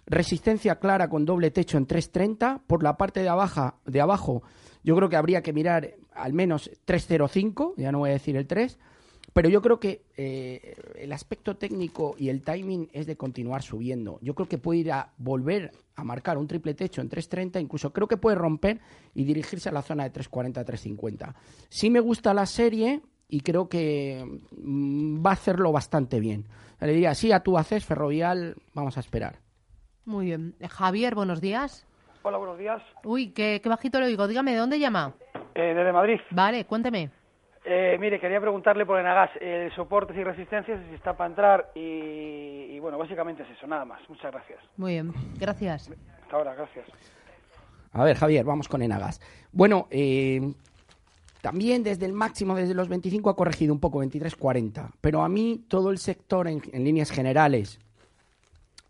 Resistencia 0.09 0.79
clara 0.79 1.07
con 1.07 1.23
doble 1.23 1.51
techo 1.51 1.77
en 1.77 1.87
3.30. 1.87 2.61
Por 2.65 2.83
la 2.83 2.97
parte 2.97 3.21
de, 3.21 3.29
abajo, 3.29 3.75
de 3.85 4.01
abajo, 4.01 4.41
yo 4.83 4.95
creo 4.95 5.07
que 5.07 5.15
habría 5.15 5.43
que 5.43 5.53
mirar 5.53 5.95
al 6.13 6.33
menos 6.33 6.71
3.05, 6.87 7.75
ya 7.77 7.91
no 7.91 7.99
voy 7.99 8.09
a 8.09 8.13
decir 8.13 8.35
el 8.35 8.47
3. 8.47 8.79
Pero 9.33 9.47
yo 9.49 9.61
creo 9.61 9.79
que 9.79 10.05
eh, 10.17 10.75
el 10.95 11.13
aspecto 11.13 11.55
técnico 11.55 12.15
y 12.17 12.29
el 12.29 12.41
timing 12.41 12.89
es 12.91 13.05
de 13.05 13.15
continuar 13.15 13.61
subiendo. 13.61 14.17
Yo 14.21 14.33
creo 14.33 14.47
que 14.47 14.57
puede 14.57 14.79
ir 14.79 14.91
a 14.91 15.13
volver 15.17 15.71
a 15.95 16.03
marcar 16.03 16.37
un 16.37 16.47
triple 16.47 16.73
techo 16.73 17.01
en 17.01 17.09
3.30, 17.09 17.61
incluso 17.61 17.93
creo 17.93 18.07
que 18.07 18.17
puede 18.17 18.35
romper 18.35 18.79
y 19.13 19.25
dirigirse 19.25 19.69
a 19.69 19.71
la 19.71 19.83
zona 19.83 20.09
de 20.09 20.13
3.40, 20.19 20.65
3.50. 20.65 21.35
Sí 21.69 21.91
me 21.91 21.99
gusta 21.99 22.33
la 22.33 22.47
serie 22.47 23.01
y 23.27 23.41
creo 23.41 23.69
que 23.69 24.25
mm, 24.57 25.23
va 25.23 25.29
a 25.29 25.33
hacerlo 25.33 25.71
bastante 25.71 26.19
bien. 26.19 26.45
Le 26.81 26.93
diría, 26.93 27.13
sí, 27.13 27.31
a 27.31 27.41
tú 27.41 27.57
haces, 27.57 27.85
Ferrovial, 27.85 28.55
vamos 28.73 28.97
a 28.97 29.01
esperar. 29.01 29.39
Muy 30.09 30.25
bien. 30.25 30.55
Javier, 30.67 31.13
buenos 31.13 31.39
días. 31.39 31.85
Hola, 32.23 32.39
buenos 32.39 32.57
días. 32.57 32.81
Uy, 33.03 33.29
qué, 33.29 33.59
qué 33.61 33.69
bajito 33.69 33.99
le 33.99 34.07
oigo. 34.07 34.27
Dígame, 34.27 34.53
¿de 34.53 34.57
dónde 34.57 34.79
llama? 34.79 35.13
Eh, 35.53 35.75
desde 35.75 35.93
Madrid. 35.93 36.19
Vale, 36.31 36.65
cuénteme. 36.65 37.11
Eh, 37.63 37.95
mire, 37.99 38.19
quería 38.19 38.41
preguntarle 38.41 38.87
por 38.87 38.99
Enagas, 38.99 39.29
eh, 39.39 39.69
soportes 39.75 40.17
y 40.17 40.23
resistencias, 40.23 40.79
si 40.89 40.95
está 40.95 41.15
para 41.15 41.29
entrar 41.29 41.71
y, 41.75 42.71
y, 42.71 42.79
bueno, 42.79 42.97
básicamente 42.97 43.43
es 43.43 43.49
eso, 43.51 43.67
nada 43.67 43.85
más. 43.85 44.01
Muchas 44.09 44.31
gracias. 44.31 44.59
Muy 44.77 44.93
bien, 44.93 45.13
gracias. 45.39 45.91
Hasta 46.23 46.35
ahora, 46.35 46.55
gracias. 46.55 46.87
A 47.91 48.03
ver, 48.03 48.17
Javier, 48.17 48.45
vamos 48.45 48.67
con 48.67 48.81
Enagas. 48.81 49.21
Bueno, 49.51 49.85
eh, 49.91 50.55
también 51.41 51.83
desde 51.83 52.07
el 52.07 52.13
máximo, 52.13 52.55
desde 52.55 52.73
los 52.73 52.89
25 52.89 53.29
ha 53.29 53.35
corregido 53.35 53.75
un 53.75 53.79
poco, 53.79 54.03
23.40. 54.03 54.89
Pero 55.01 55.21
a 55.21 55.29
mí 55.29 55.65
todo 55.67 55.91
el 55.91 55.99
sector 55.99 56.47
en, 56.47 56.63
en 56.73 56.83
líneas 56.83 57.11
generales, 57.11 57.79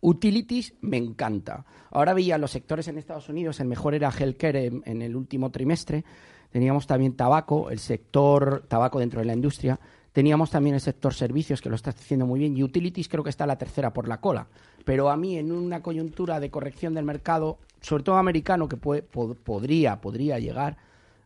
utilities, 0.02 0.74
me 0.82 0.98
encanta. 0.98 1.66
Ahora 1.92 2.14
veía 2.14 2.38
los 2.38 2.52
sectores 2.52 2.88
en 2.88 2.98
Estados 2.98 3.30
Unidos, 3.30 3.60
el 3.60 3.68
mejor 3.68 3.94
era 3.96 4.12
healthcare 4.12 4.66
en, 4.86 5.02
el 5.02 5.16
último 5.16 5.50
trimestre. 5.52 6.04
Teníamos 6.52 6.88
también 6.88 7.14
tabaco, 7.14 7.70
el 7.70 7.80
sector 7.80 8.64
tabaco 8.68 9.00
dentro 9.00 9.20
de 9.20 9.26
la 9.26 9.34
industria. 9.34 9.80
Teníamos 10.12 10.50
también 10.50 10.74
el 10.76 10.82
sector 10.82 11.14
servicios, 11.14 11.62
que 11.62 11.70
lo 11.70 11.76
está 11.76 11.92
haciendo 11.92 12.26
muy 12.26 12.40
bien. 12.40 12.58
Y 12.58 12.64
utilities 12.64 13.08
creo 13.08 13.24
que 13.24 13.30
está 13.30 13.46
la 13.46 13.58
tercera 13.58 13.94
por 13.94 14.08
la 14.08 14.20
cola. 14.20 14.48
Pero 14.84 15.10
a 15.12 15.18
mí, 15.18 15.38
en 15.38 15.52
una 15.52 15.82
coyuntura 15.84 16.40
de 16.40 16.50
corrección 16.50 16.96
del 16.96 17.06
mercado, 17.06 17.60
sobre 17.82 18.04
todo 18.04 18.18
americano, 18.18 18.68
que 18.68 18.78
puede, 18.78 19.04
pod- 19.08 19.36
podría, 19.36 20.02
podría 20.02 20.40
llegar, 20.40 20.78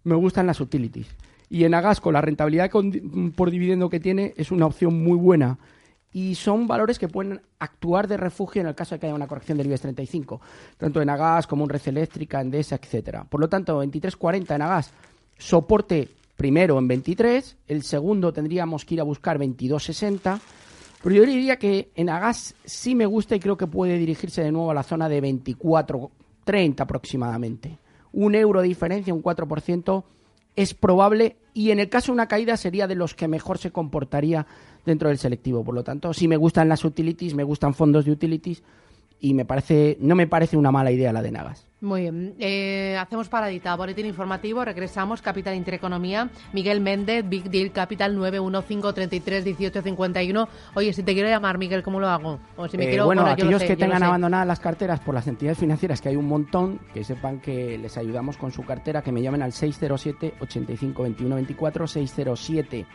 me 0.04 0.16
gustan 0.16 0.48
las 0.48 0.60
utilities. 0.60 1.08
Y 1.50 1.64
en 1.64 1.74
Agasco, 1.74 2.12
la 2.12 2.20
rentabilidad 2.20 2.70
con- 2.70 3.32
por 3.36 3.50
dividendo 3.52 3.90
que 3.90 4.02
tiene 4.02 4.34
es 4.36 4.52
una 4.52 4.66
opción 4.66 5.02
muy 5.02 5.18
buena. 5.18 5.58
Y 6.14 6.36
son 6.36 6.68
valores 6.68 7.00
que 7.00 7.08
pueden 7.08 7.42
actuar 7.60 8.08
de 8.08 8.18
refugio 8.18 8.62
en 8.62 8.68
el 8.68 8.76
caso 8.76 8.96
de 8.96 9.00
que 9.00 9.08
haya 9.08 9.16
una 9.16 9.28
corrección 9.28 9.58
del 9.58 9.68
IBEX 9.68 9.82
35, 9.82 10.42
tanto 10.78 11.02
en 11.02 11.10
Agas 11.10 11.48
como 11.48 11.64
en 11.64 11.70
Red 11.70 11.82
Eléctrica, 11.88 12.40
Endesa, 12.40 12.76
etcétera. 12.76 13.26
Por 13.26 13.42
lo 13.42 13.50
tanto, 13.50 13.84
23.40 13.84 14.56
en 14.56 14.62
Agas, 14.62 14.92
soporte 15.38 16.08
primero 16.38 16.78
en 16.78 16.88
23, 16.88 17.58
el 17.68 17.84
segundo 17.84 18.32
tendríamos 18.32 18.86
que 18.86 18.94
ir 18.94 19.02
a 19.02 19.04
buscar 19.04 19.40
22.60, 19.40 20.40
pero 21.02 21.16
yo 21.16 21.26
diría 21.26 21.58
que 21.58 21.92
en 21.96 22.10
Agas 22.10 22.54
sí 22.64 22.94
me 22.94 23.08
gusta 23.08 23.36
y 23.36 23.40
creo 23.40 23.58
que 23.58 23.68
puede 23.68 23.98
dirigirse 23.98 24.44
de 24.44 24.52
nuevo 24.52 24.70
a 24.70 24.76
la 24.76 24.84
zona 24.84 25.10
de 25.10 25.22
24.30 25.22 26.80
aproximadamente. 26.80 27.80
Un 28.12 28.36
euro 28.36 28.62
de 28.62 28.68
diferencia, 28.68 29.14
un 29.14 29.24
4%, 29.24 30.04
es 30.56 30.74
probable 30.74 31.38
y 31.54 31.72
en 31.72 31.80
el 31.80 31.90
caso 31.90 32.08
de 32.08 32.14
una 32.14 32.28
caída 32.28 32.58
sería 32.58 32.88
de 32.88 32.96
los 32.96 33.14
que 33.14 33.28
mejor 33.28 33.58
se 33.58 33.72
comportaría 33.72 34.46
dentro 34.86 35.10
del 35.10 35.18
selectivo. 35.18 35.64
Por 35.64 35.76
lo 35.76 35.84
tanto, 35.84 36.14
si 36.14 36.28
me 36.28 36.38
gustan 36.38 36.70
las 36.70 36.84
utilities, 36.84 37.34
me 37.34 37.44
gustan 37.44 37.74
fondos 37.74 38.06
de 38.06 38.12
utilities 38.12 38.64
y 39.20 39.34
me 39.34 39.46
parece, 39.46 39.98
no 40.00 40.16
me 40.16 40.28
parece 40.28 40.58
una 40.58 40.72
mala 40.72 40.92
idea 40.92 41.14
la 41.14 41.22
de 41.22 41.32
Nagas. 41.32 41.68
Muy 41.84 42.02
bien. 42.04 42.36
Eh, 42.40 42.96
hacemos 42.98 43.28
paradita, 43.28 43.76
boletín 43.76 44.06
informativo, 44.06 44.64
regresamos, 44.64 45.22
Capital 45.22 45.54
Intereconomía, 45.54 46.30
Miguel 46.54 46.80
Méndez, 46.80 47.28
Big 47.28 47.50
Deal 47.50 47.74
Capital 47.74 48.18
915331851. 48.18 50.48
Oye, 50.76 50.94
si 50.94 51.04
te 51.04 51.14
quiero 51.14 51.28
llamar, 51.28 51.58
Miguel, 51.58 51.84
¿cómo 51.84 52.00
lo 52.00 52.08
hago? 52.08 52.40
O 52.56 52.70
si 52.70 52.78
me 52.78 52.86
eh, 52.86 52.90
quiero, 52.90 53.04
bueno, 53.04 53.26
aquellos 53.26 53.62
que 53.62 53.76
tengan 53.76 54.02
abandonadas 54.02 54.48
las 54.48 54.62
carteras 54.62 55.02
por 55.02 55.14
las 55.14 55.28
entidades 55.28 55.58
financieras, 55.58 56.00
que 56.00 56.08
hay 56.08 56.16
un 56.16 56.30
montón, 56.30 56.80
que 56.94 57.04
sepan 57.04 57.42
que 57.42 57.78
les 57.78 57.98
ayudamos 57.98 58.38
con 58.38 58.54
su 58.54 58.64
cartera, 58.64 59.02
que 59.02 59.12
me 59.12 59.22
llamen 59.22 59.42
al 59.42 59.52
607 59.52 60.36
85 60.40 61.04
21 61.04 61.36
24, 61.36 61.86
607 61.86 62.86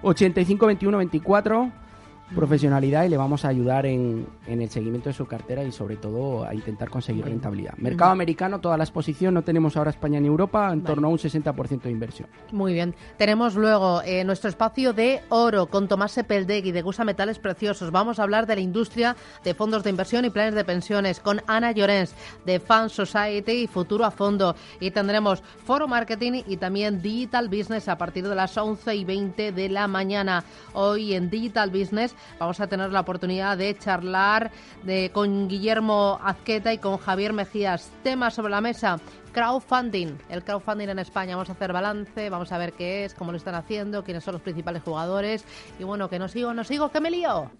85 0.00 0.66
21 0.66 0.96
24 0.96 1.89
profesionalidad 2.34 3.04
y 3.04 3.08
le 3.08 3.16
vamos 3.16 3.44
a 3.44 3.48
ayudar 3.48 3.86
en, 3.86 4.26
en, 4.46 4.62
el 4.62 4.70
seguimiento 4.70 5.08
de 5.08 5.14
su 5.14 5.26
cartera 5.26 5.64
y 5.64 5.72
sobre 5.72 5.96
todo 5.96 6.44
a 6.44 6.54
intentar 6.54 6.88
conseguir 6.88 7.24
rentabilidad. 7.24 7.74
Mercado 7.78 8.10
americano, 8.10 8.60
toda 8.60 8.76
la 8.76 8.84
exposición, 8.84 9.34
no 9.34 9.42
tenemos 9.42 9.76
ahora 9.76 9.90
España 9.90 10.20
ni 10.20 10.28
Europa, 10.28 10.72
en 10.72 10.82
torno 10.82 11.08
a 11.08 11.10
un 11.10 11.18
60% 11.18 11.82
de 11.82 11.90
inversión. 11.90 12.28
Muy 12.52 12.72
bien. 12.72 12.94
Tenemos 13.16 13.54
luego 13.54 14.02
eh, 14.02 14.24
nuestro 14.24 14.48
espacio 14.48 14.92
de 14.92 15.20
oro 15.28 15.66
con 15.66 15.88
Tomás 15.88 16.12
Sepeldegui 16.12 16.72
de 16.72 16.82
Gusa 16.82 17.04
Metales 17.04 17.38
Preciosos. 17.38 17.90
Vamos 17.90 18.18
a 18.18 18.22
hablar 18.22 18.46
de 18.46 18.54
la 18.54 18.60
industria 18.60 19.16
de 19.44 19.54
fondos 19.54 19.82
de 19.82 19.90
inversión 19.90 20.24
y 20.24 20.30
planes 20.30 20.54
de 20.54 20.64
pensiones 20.64 21.20
con 21.20 21.42
Ana 21.46 21.72
Llorens 21.72 22.14
de 22.46 22.60
Fan 22.60 22.90
Society 22.90 23.52
y 23.52 23.66
Futuro 23.66 24.04
a 24.04 24.10
Fondo. 24.10 24.54
Y 24.78 24.90
tendremos 24.90 25.42
Foro 25.64 25.88
Marketing 25.88 26.42
y 26.46 26.56
también 26.56 27.02
Digital 27.02 27.48
Business 27.48 27.88
a 27.88 27.98
partir 27.98 28.28
de 28.28 28.34
las 28.34 28.56
11 28.56 28.94
y 28.94 29.04
20 29.04 29.52
de 29.52 29.68
la 29.68 29.88
mañana. 29.88 30.44
Hoy 30.72 31.14
en 31.14 31.30
Digital 31.30 31.70
Business 31.70 32.14
vamos 32.38 32.60
a 32.60 32.66
tener 32.66 32.90
la 32.92 33.00
oportunidad 33.00 33.56
de 33.58 33.76
charlar 33.76 34.50
de, 34.82 35.10
con 35.12 35.48
Guillermo 35.48 36.18
Azqueta 36.22 36.72
y 36.72 36.78
con 36.78 36.98
Javier 36.98 37.32
Mejías. 37.32 37.90
Temas 38.02 38.34
sobre 38.34 38.50
la 38.50 38.60
mesa, 38.60 38.98
crowdfunding. 39.32 40.18
El 40.28 40.44
crowdfunding 40.44 40.88
en 40.88 40.98
España. 40.98 41.36
Vamos 41.36 41.50
a 41.50 41.52
hacer 41.52 41.72
balance, 41.72 42.30
vamos 42.30 42.52
a 42.52 42.58
ver 42.58 42.72
qué 42.72 43.04
es, 43.04 43.14
cómo 43.14 43.32
lo 43.32 43.38
están 43.38 43.54
haciendo, 43.54 44.04
quiénes 44.04 44.24
son 44.24 44.34
los 44.34 44.42
principales 44.42 44.82
jugadores. 44.82 45.44
Y 45.78 45.84
bueno, 45.84 46.08
que 46.08 46.18
no 46.18 46.28
sigo, 46.28 46.54
no 46.54 46.64
sigo, 46.64 46.90
que 46.90 47.00
me 47.00 47.10
lío. 47.10 47.50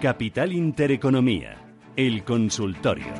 Capital 0.00 0.52
Intereconomía, 0.54 1.58
el 1.94 2.24
consultorio. 2.24 3.12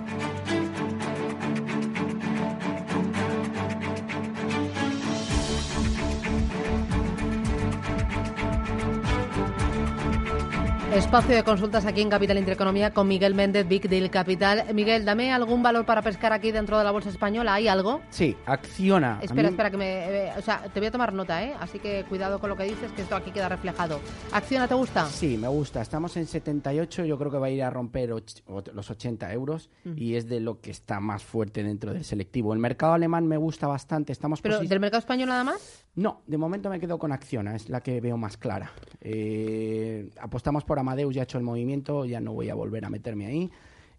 Espacio 10.92 11.36
de 11.36 11.44
consultas 11.44 11.86
aquí 11.86 12.00
en 12.00 12.10
Capital 12.10 12.36
Intereconomía 12.36 12.92
con 12.92 13.06
Miguel 13.06 13.32
Méndez, 13.32 13.66
Big 13.68 13.88
Deal 13.88 14.10
Capital. 14.10 14.74
Miguel, 14.74 15.04
dame 15.04 15.32
algún 15.32 15.62
valor 15.62 15.86
para 15.86 16.02
pescar 16.02 16.32
aquí 16.32 16.50
dentro 16.50 16.76
de 16.78 16.82
la 16.82 16.90
bolsa 16.90 17.10
española. 17.10 17.54
¿Hay 17.54 17.68
algo? 17.68 18.00
Sí, 18.10 18.36
acciona. 18.44 19.20
Espera, 19.22 19.50
espera, 19.50 19.70
que 19.70 19.76
me. 19.76 20.26
Eh, 20.26 20.32
o 20.36 20.42
sea, 20.42 20.64
te 20.64 20.80
voy 20.80 20.88
a 20.88 20.90
tomar 20.90 21.12
nota, 21.12 21.44
¿eh? 21.44 21.54
Así 21.60 21.78
que 21.78 22.04
cuidado 22.08 22.40
con 22.40 22.50
lo 22.50 22.56
que 22.56 22.64
dices, 22.64 22.90
que 22.90 23.02
esto 23.02 23.14
aquí 23.14 23.30
queda 23.30 23.48
reflejado. 23.48 24.00
¿Acciona 24.32 24.66
te 24.66 24.74
gusta? 24.74 25.06
Sí, 25.06 25.36
me 25.36 25.46
gusta. 25.46 25.80
Estamos 25.80 26.16
en 26.16 26.26
78, 26.26 27.04
yo 27.04 27.16
creo 27.16 27.30
que 27.30 27.38
va 27.38 27.46
a 27.46 27.50
ir 27.50 27.62
a 27.62 27.70
romper 27.70 28.08
los 28.10 28.90
80 28.90 29.32
euros 29.32 29.70
y 29.94 30.16
es 30.16 30.28
de 30.28 30.40
lo 30.40 30.60
que 30.60 30.72
está 30.72 30.98
más 30.98 31.22
fuerte 31.22 31.62
dentro 31.62 31.92
del 31.92 32.04
selectivo. 32.04 32.52
El 32.52 32.58
mercado 32.58 32.94
alemán 32.94 33.28
me 33.28 33.36
gusta 33.36 33.68
bastante. 33.68 34.12
Estamos 34.12 34.42
¿Pero 34.42 34.58
del 34.58 34.80
mercado 34.80 34.98
español 34.98 35.28
nada 35.28 35.44
más? 35.44 35.86
No, 35.94 36.22
de 36.26 36.36
momento 36.36 36.68
me 36.68 36.80
quedo 36.80 36.98
con 36.98 37.12
Acciona, 37.12 37.54
es 37.54 37.68
la 37.68 37.80
que 37.80 38.00
veo 38.00 38.16
más 38.16 38.36
clara. 38.36 38.72
Eh, 39.00 40.10
apostamos 40.20 40.64
por 40.64 40.79
Amadeus 40.80 41.14
ya 41.14 41.22
ha 41.22 41.24
hecho 41.24 41.38
el 41.38 41.44
movimiento, 41.44 42.04
ya 42.04 42.20
no 42.20 42.32
voy 42.32 42.48
a 42.50 42.54
volver 42.54 42.84
a 42.84 42.90
meterme 42.90 43.26
ahí. 43.26 43.50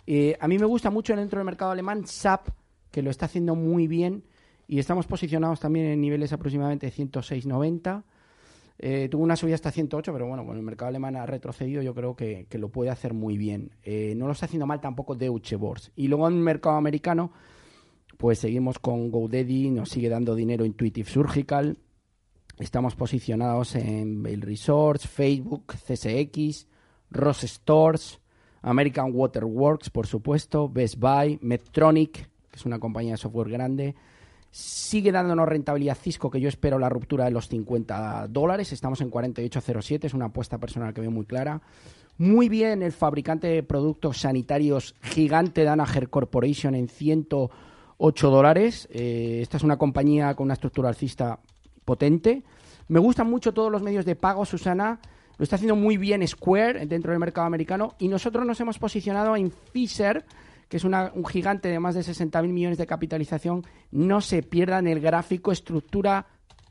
Eh, 0.08 0.38
a 0.40 0.48
mí 0.48 0.58
me 0.58 0.66
gusta 0.66 0.90
mucho 0.90 1.16
dentro 1.16 1.40
del 1.40 1.46
mercado 1.46 1.72
alemán 1.72 2.06
SAP, 2.06 2.50
que 2.92 3.02
lo 3.02 3.10
está 3.10 3.26
haciendo 3.26 3.56
muy 3.56 3.88
bien 3.88 4.24
y 4.68 4.80
estamos 4.80 5.06
posicionados 5.06 5.60
también 5.60 5.86
en 5.88 6.02
niveles 6.02 6.34
aproximadamente 6.34 6.92
106.90. 6.92 8.04
Eh, 8.80 9.10
tuvo 9.10 9.24
una 9.24 9.36
subida 9.36 9.56
hasta 9.56 9.70
108, 9.70 10.12
pero 10.12 10.28
bueno, 10.28 10.46
con 10.46 10.58
el 10.58 10.64
mercado 10.64 10.90
alemán 10.90 11.16
ha 11.16 11.26
retrocedido, 11.26 11.82
yo 11.84 11.94
creo 11.94 12.16
que, 12.16 12.48
lo 12.54 12.70
puede 12.70 12.90
hacer 12.90 13.14
muy 13.14 13.38
bien. 13.38 13.72
Eh, 13.84 14.14
no 14.16 14.26
lo 14.26 14.32
está 14.32 14.46
haciendo 14.46 14.66
mal 14.66 14.82
tampoco 14.82 15.14
Deutsche 15.14 15.56
Börse. 15.56 15.92
Y 15.96 16.08
luego 16.08 16.28
en 16.28 16.36
el 16.36 16.40
mercado 16.40 16.78
americano, 16.78 17.32
pues 18.18 18.40
seguimos 18.40 18.80
con 18.80 19.12
GoDaddy, 19.12 19.70
nos 19.70 19.90
sigue 19.90 20.10
dando 20.10 20.36
dinero 20.36 20.66
Intuitive 20.66 21.08
Surgical. 21.08 21.78
Estamos 22.58 22.96
posicionados 22.96 23.76
en 23.76 24.22
Bale 24.22 24.38
Resorts, 24.38 25.08
Facebook, 25.08 25.74
CSX, 25.74 26.68
Ross 27.10 27.44
Stores, 27.44 28.20
American 28.62 29.12
Waterworks, 29.14 29.90
por 29.90 30.08
supuesto, 30.08 30.70
Best 30.70 30.98
Buy, 30.98 31.40
Medtronic, 31.42 32.30
que 32.50 32.56
es 32.56 32.66
una 32.66 32.80
compañía 32.80 33.14
de 33.14 33.18
software 33.18 33.50
grande. 33.50 33.96
Sigue 34.52 35.12
dándonos 35.12 35.48
rentabilidad 35.48 35.98
Cisco, 35.98 36.30
que 36.30 36.42
yo 36.42 36.50
espero 36.50 36.78
la 36.78 36.90
ruptura 36.90 37.26
de 37.26 37.32
los 37.32 37.48
50 37.48 38.28
dólares. 38.28 38.74
Estamos 38.74 39.00
en 39.02 39.10
48,07, 39.10 40.06
es 40.06 40.14
una 40.14 40.26
apuesta 40.26 40.58
personal 40.58 40.94
que 40.94 41.02
veo 41.02 41.12
muy 41.12 41.26
clara. 41.26 41.62
Muy 42.18 42.50
bien 42.50 42.84
el 42.84 42.92
fabricante 42.92 43.48
de 43.48 43.64
productos 43.64 44.20
sanitarios 44.20 44.94
gigante 45.02 45.64
Danaher 45.64 46.10
Corporation 46.10 46.76
en 46.76 46.90
108 46.90 48.30
dólares. 48.30 48.90
Eh, 48.92 49.40
esta 49.42 49.58
es 49.58 49.64
una 49.64 49.78
compañía 49.78 50.36
con 50.36 50.46
una 50.46 50.54
estructura 50.54 50.90
alcista 50.90 51.40
potente. 51.92 52.44
Me 52.88 53.02
gustan 53.02 53.30
mucho 53.30 53.54
todos 53.54 53.70
los 53.70 53.82
medios 53.82 54.06
de 54.06 54.16
pago, 54.16 54.46
Susana. 54.46 55.02
Lo 55.38 55.44
está 55.44 55.58
haciendo 55.58 55.76
muy 55.76 55.98
bien 55.98 56.26
Square 56.26 56.86
dentro 56.86 57.12
del 57.12 57.20
mercado 57.20 57.46
americano 57.46 57.96
y 58.00 58.08
nosotros 58.08 58.46
nos 58.46 58.62
hemos 58.62 58.80
posicionado 58.80 59.36
en 59.36 59.52
Fisher, 59.52 60.24
que 60.70 60.78
es 60.78 60.86
un 60.86 61.26
gigante 61.26 61.68
de 61.68 61.82
más 61.82 61.96
de 61.96 62.00
60.000 62.00 62.48
millones 62.48 62.78
de 62.78 62.88
capitalización. 62.88 63.66
No 63.92 64.22
se 64.22 64.42
pierdan 64.42 64.88
el 64.88 65.02
gráfico, 65.02 65.52
estructura 65.52 66.28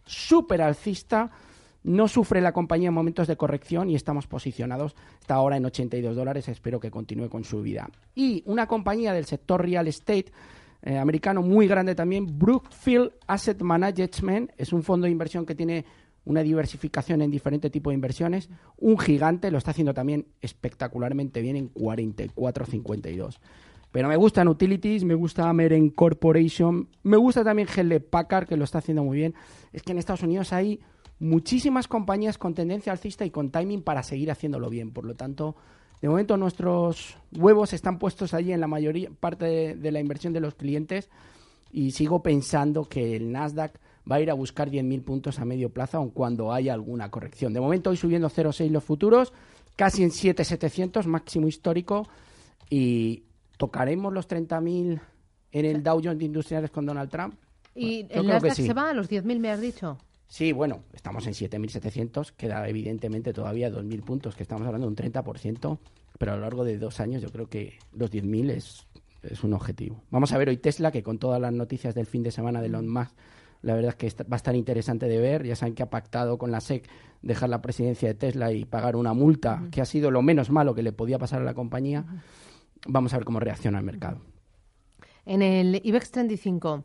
súper 0.06 0.62
alcista. 0.62 1.30
No 1.82 2.08
sufre 2.08 2.40
la 2.40 2.52
compañía 2.52 2.88
en 2.88 2.94
momentos 2.94 3.28
de 3.28 3.36
corrección 3.36 3.90
y 3.90 3.94
estamos 3.94 4.26
posicionados 4.26 4.96
hasta 5.20 5.34
ahora 5.34 5.58
en 5.58 5.66
82 5.66 6.16
dólares. 6.16 6.48
Espero 6.48 6.80
que 6.80 6.90
continúe 6.90 7.28
con 7.28 7.44
su 7.44 7.60
vida. 7.60 7.90
Y 8.14 8.42
una 8.46 8.66
compañía 8.66 9.12
del 9.12 9.26
sector 9.26 9.60
real 9.60 9.86
estate 9.86 10.32
eh, 10.82 10.99
americano 10.99 11.42
muy 11.42 11.66
grande 11.66 11.94
también, 11.94 12.38
Brookfield 12.38 13.12
Asset 13.26 13.60
Management, 13.60 14.52
es 14.56 14.72
un 14.72 14.82
fondo 14.82 15.04
de 15.04 15.10
inversión 15.10 15.44
que 15.44 15.54
tiene 15.54 15.84
una 16.25 16.42
diversificación 16.42 17.22
en 17.22 17.30
diferentes 17.30 17.70
tipos 17.70 17.90
de 17.90 17.96
inversiones. 17.96 18.49
Un 18.76 18.99
gigante 18.99 19.50
lo 19.50 19.58
está 19.58 19.72
haciendo 19.72 19.94
también 19.94 20.26
espectacularmente 20.40 21.40
bien 21.40 21.56
en 21.56 21.72
44.52. 21.72 23.38
Pero 23.92 24.08
me 24.08 24.16
gustan 24.16 24.49
utilities, 24.49 25.04
me 25.04 25.14
gusta 25.14 25.49
Ameren 25.49 25.90
Corporation, 25.90 26.88
me 27.02 27.16
gusta 27.16 27.42
también 27.42 27.68
Hewlett 27.75 28.08
Packard, 28.08 28.46
que 28.46 28.56
lo 28.56 28.64
está 28.64 28.78
haciendo 28.78 29.02
muy 29.02 29.16
bien. 29.16 29.34
Es 29.72 29.82
que 29.82 29.92
en 29.92 29.99
Estados 29.99 30.22
Unidos 30.22 30.52
hay 30.52 30.80
muchísimas 31.18 31.88
compañías 31.88 32.38
con 32.38 32.54
tendencia 32.54 32.92
alcista 32.92 33.25
y 33.25 33.30
con 33.30 33.50
timing 33.50 33.82
para 33.82 34.02
seguir 34.02 34.30
haciéndolo 34.30 34.70
bien. 34.70 34.92
Por 34.92 35.04
lo 35.04 35.16
tanto, 35.16 35.56
de 36.00 36.09
momento 36.09 36.37
nuestros 36.37 37.16
huevos 37.33 37.73
están 37.73 37.99
puestos 37.99 38.35
allí 38.35 38.52
en 38.52 38.61
la 38.61 38.66
mayoría 38.66 39.11
parte 39.19 39.45
de, 39.45 39.75
de 39.76 39.92
la 39.92 40.00
inversión 40.00 40.33
de 40.33 40.40
los 40.40 40.54
clientes 40.54 41.11
y 41.73 41.92
sigo 41.92 42.23
pensando 42.23 42.85
que 42.85 43.16
el 43.16 43.30
Nasdaq 43.33 43.78
va 44.11 44.16
a 44.16 44.21
ir 44.21 44.30
a 44.30 44.35
buscar 44.35 44.71
10.000 44.71 45.04
puntos 45.04 45.38
a 45.38 45.45
medio 45.45 45.71
plazo, 45.71 45.99
aun 45.99 46.11
cuando 46.11 46.52
haya 46.52 46.75
alguna 46.75 47.11
corrección. 47.11 47.52
De 47.52 47.61
momento 47.61 47.90
hoy 47.90 47.97
subiendo 47.97 48.28
0,6 48.28 48.71
los 48.71 48.85
futuros, 48.85 49.33
casi 49.76 50.02
en 50.02 50.11
7.700, 50.11 51.04
máximo 51.04 51.49
histórico, 51.49 52.09
y 52.69 53.25
tocaremos 53.57 54.12
los 54.12 54.28
30.000 54.28 55.00
en 55.52 55.64
el 55.64 55.83
Dow 55.83 56.00
Jones 56.02 56.19
de 56.19 56.25
Industriales 56.25 56.71
con 56.71 56.87
Donald 56.87 57.11
Trump. 57.11 57.35
¿Y 57.75 58.07
el 58.11 58.26
Nasdaq 58.26 58.54
se 58.54 58.73
va 58.73 58.90
a 58.90 58.95
los 58.95 59.09
10.000, 59.09 59.38
me 59.38 59.50
has 59.50 59.61
dicho? 59.61 59.99
Sí, 60.30 60.52
bueno, 60.52 60.84
estamos 60.94 61.26
en 61.26 61.34
7.700, 61.34 62.32
queda 62.32 62.66
evidentemente 62.66 63.34
todavía 63.34 63.70
2.000 63.70 64.02
puntos, 64.02 64.34
que 64.34 64.42
estamos 64.42 64.66
hablando 64.66 64.87
de 64.87 64.90
un 64.90 65.12
30%, 65.12 65.78
pero 66.18 66.32
a 66.32 66.37
lo 66.37 66.42
largo 66.42 66.64
de 66.64 66.78
dos 66.78 67.00
años 67.00 67.20
yo 67.20 67.30
creo 67.30 67.49
que 67.49 67.78
los 67.92 68.10
10.000 68.10 68.50
es 68.50 68.87
es 69.22 69.44
un 69.44 69.52
objetivo. 69.52 70.02
Vamos 70.10 70.32
a 70.32 70.38
ver 70.38 70.49
hoy 70.49 70.56
Tesla, 70.56 70.90
que 70.90 71.02
con 71.02 71.18
todas 71.18 71.40
las 71.40 71.52
noticias 71.52 71.94
del 71.94 72.06
fin 72.06 72.22
de 72.22 72.30
semana 72.30 72.60
de 72.60 72.66
Elon 72.66 72.88
Musk, 72.88 73.12
la 73.62 73.75
verdad 73.75 73.94
es 73.99 74.14
que 74.14 74.25
va 74.25 74.37
a 74.37 74.37
estar 74.37 74.56
interesante 74.56 75.06
de 75.06 75.18
ver. 75.18 75.44
Ya 75.44 75.56
saben 75.56 75.75
que 75.75 75.82
ha 75.82 75.90
pactado 75.90 76.38
con 76.38 76.50
la 76.50 76.60
SEC 76.60 76.88
dejar 77.20 77.50
la 77.50 77.60
presidencia 77.60 78.08
de 78.08 78.14
Tesla 78.14 78.52
y 78.52 78.64
pagar 78.64 78.96
una 78.96 79.12
multa, 79.12 79.66
que 79.70 79.82
ha 79.82 79.84
sido 79.84 80.10
lo 80.10 80.22
menos 80.22 80.50
malo 80.50 80.75
que 80.75 80.82
le 80.82 80.92
podía 80.92 81.18
pasar 81.18 81.42
a 81.42 81.44
la 81.44 81.54
compañía. 81.54 82.06
Vamos 82.87 83.12
a 83.12 83.18
ver 83.18 83.26
cómo 83.26 83.40
reacciona 83.40 83.78
el 83.78 83.84
mercado. 83.84 84.20
En 85.26 85.42
el 85.42 85.82
IBEX 85.84 86.10
35, 86.12 86.84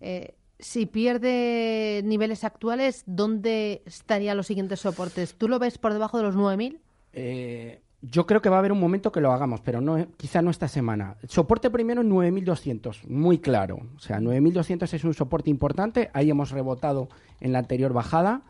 eh, 0.00 0.34
si 0.58 0.86
pierde 0.86 2.02
niveles 2.04 2.44
actuales, 2.44 3.02
¿dónde 3.06 3.82
estarían 3.86 4.36
los 4.36 4.46
siguientes 4.46 4.80
soportes? 4.80 5.34
¿Tú 5.34 5.48
lo 5.48 5.58
ves 5.58 5.78
por 5.78 5.92
debajo 5.92 6.18
de 6.18 6.24
los 6.24 6.36
9.000? 6.36 6.78
Eh, 7.12 7.80
yo 8.06 8.26
creo 8.26 8.42
que 8.42 8.50
va 8.50 8.56
a 8.56 8.58
haber 8.58 8.72
un 8.72 8.80
momento 8.80 9.12
que 9.12 9.20
lo 9.20 9.32
hagamos, 9.32 9.60
pero 9.62 9.80
no, 9.80 10.06
quizá 10.16 10.42
no 10.42 10.50
esta 10.50 10.68
semana. 10.68 11.16
Soporte 11.26 11.70
primero 11.70 12.02
en 12.02 12.10
9.200, 12.10 13.06
muy 13.08 13.38
claro. 13.38 13.80
O 13.96 13.98
sea, 13.98 14.18
9.200 14.18 14.92
es 14.92 15.04
un 15.04 15.14
soporte 15.14 15.50
importante. 15.50 16.10
Ahí 16.12 16.28
hemos 16.28 16.50
rebotado 16.50 17.08
en 17.40 17.52
la 17.52 17.60
anterior 17.60 17.92
bajada. 17.92 18.42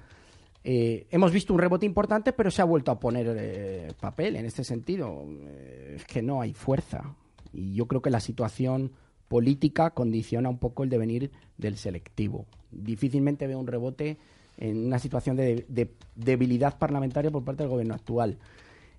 Eh, 0.64 1.06
hemos 1.11 1.30
visto 1.30 1.52
un 1.52 1.61
rebote 1.61 1.87
importante, 1.87 2.32
pero 2.32 2.50
se 2.50 2.62
ha 2.62 2.64
vuelto 2.64 2.90
a 2.90 2.99
poner 2.99 3.37
eh, 3.38 3.92
papel 4.00 4.37
en 4.37 4.46
este 4.46 4.64
sentido. 4.64 5.25
Eh, 5.46 5.94
es 5.96 6.04
que 6.04 6.23
no 6.23 6.40
hay 6.40 6.52
fuerza. 6.54 7.14
Y 7.52 7.75
yo 7.75 7.87
creo 7.87 8.02
que 8.02 8.11
la 8.11 8.20
situación 8.20 8.92
política 9.28 9.90
condiciona 9.90 10.49
un 10.49 10.59
poco 10.59 10.85
el 10.85 10.90
devenir 10.90 11.31
del 11.59 11.76
selectivo. 11.76 12.47
Difícilmente 12.71 13.47
veo 13.47 13.59
un 13.59 13.66
rebote 13.66 14.19
en 14.59 14.87
una 14.87 14.99
situación 14.99 15.37
de 15.37 15.90
debilidad 16.14 16.78
parlamentaria 16.78 17.31
por 17.31 17.45
parte 17.45 17.62
del 17.62 17.71
gobierno 17.71 17.95
actual. 17.95 18.38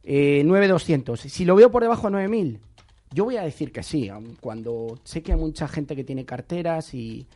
9.200. 0.06 1.26
Eh, 1.26 1.30
si 1.30 1.46
lo 1.46 1.56
veo 1.56 1.72
por 1.72 1.82
debajo 1.82 2.10
de 2.10 2.18
9.000, 2.28 2.60
yo 3.12 3.26
voy 3.26 3.38
a 3.38 3.44
decir 3.44 3.72
que 3.72 3.84
sí, 3.84 4.10
cuando 4.42 5.00
sé 5.04 5.24
que 5.24 5.34
hay 5.34 5.40
mucha 5.40 5.68
gente 5.68 5.96
que 5.96 6.04
tiene 6.04 6.26
carteras 6.26 6.94
y, 6.94 7.28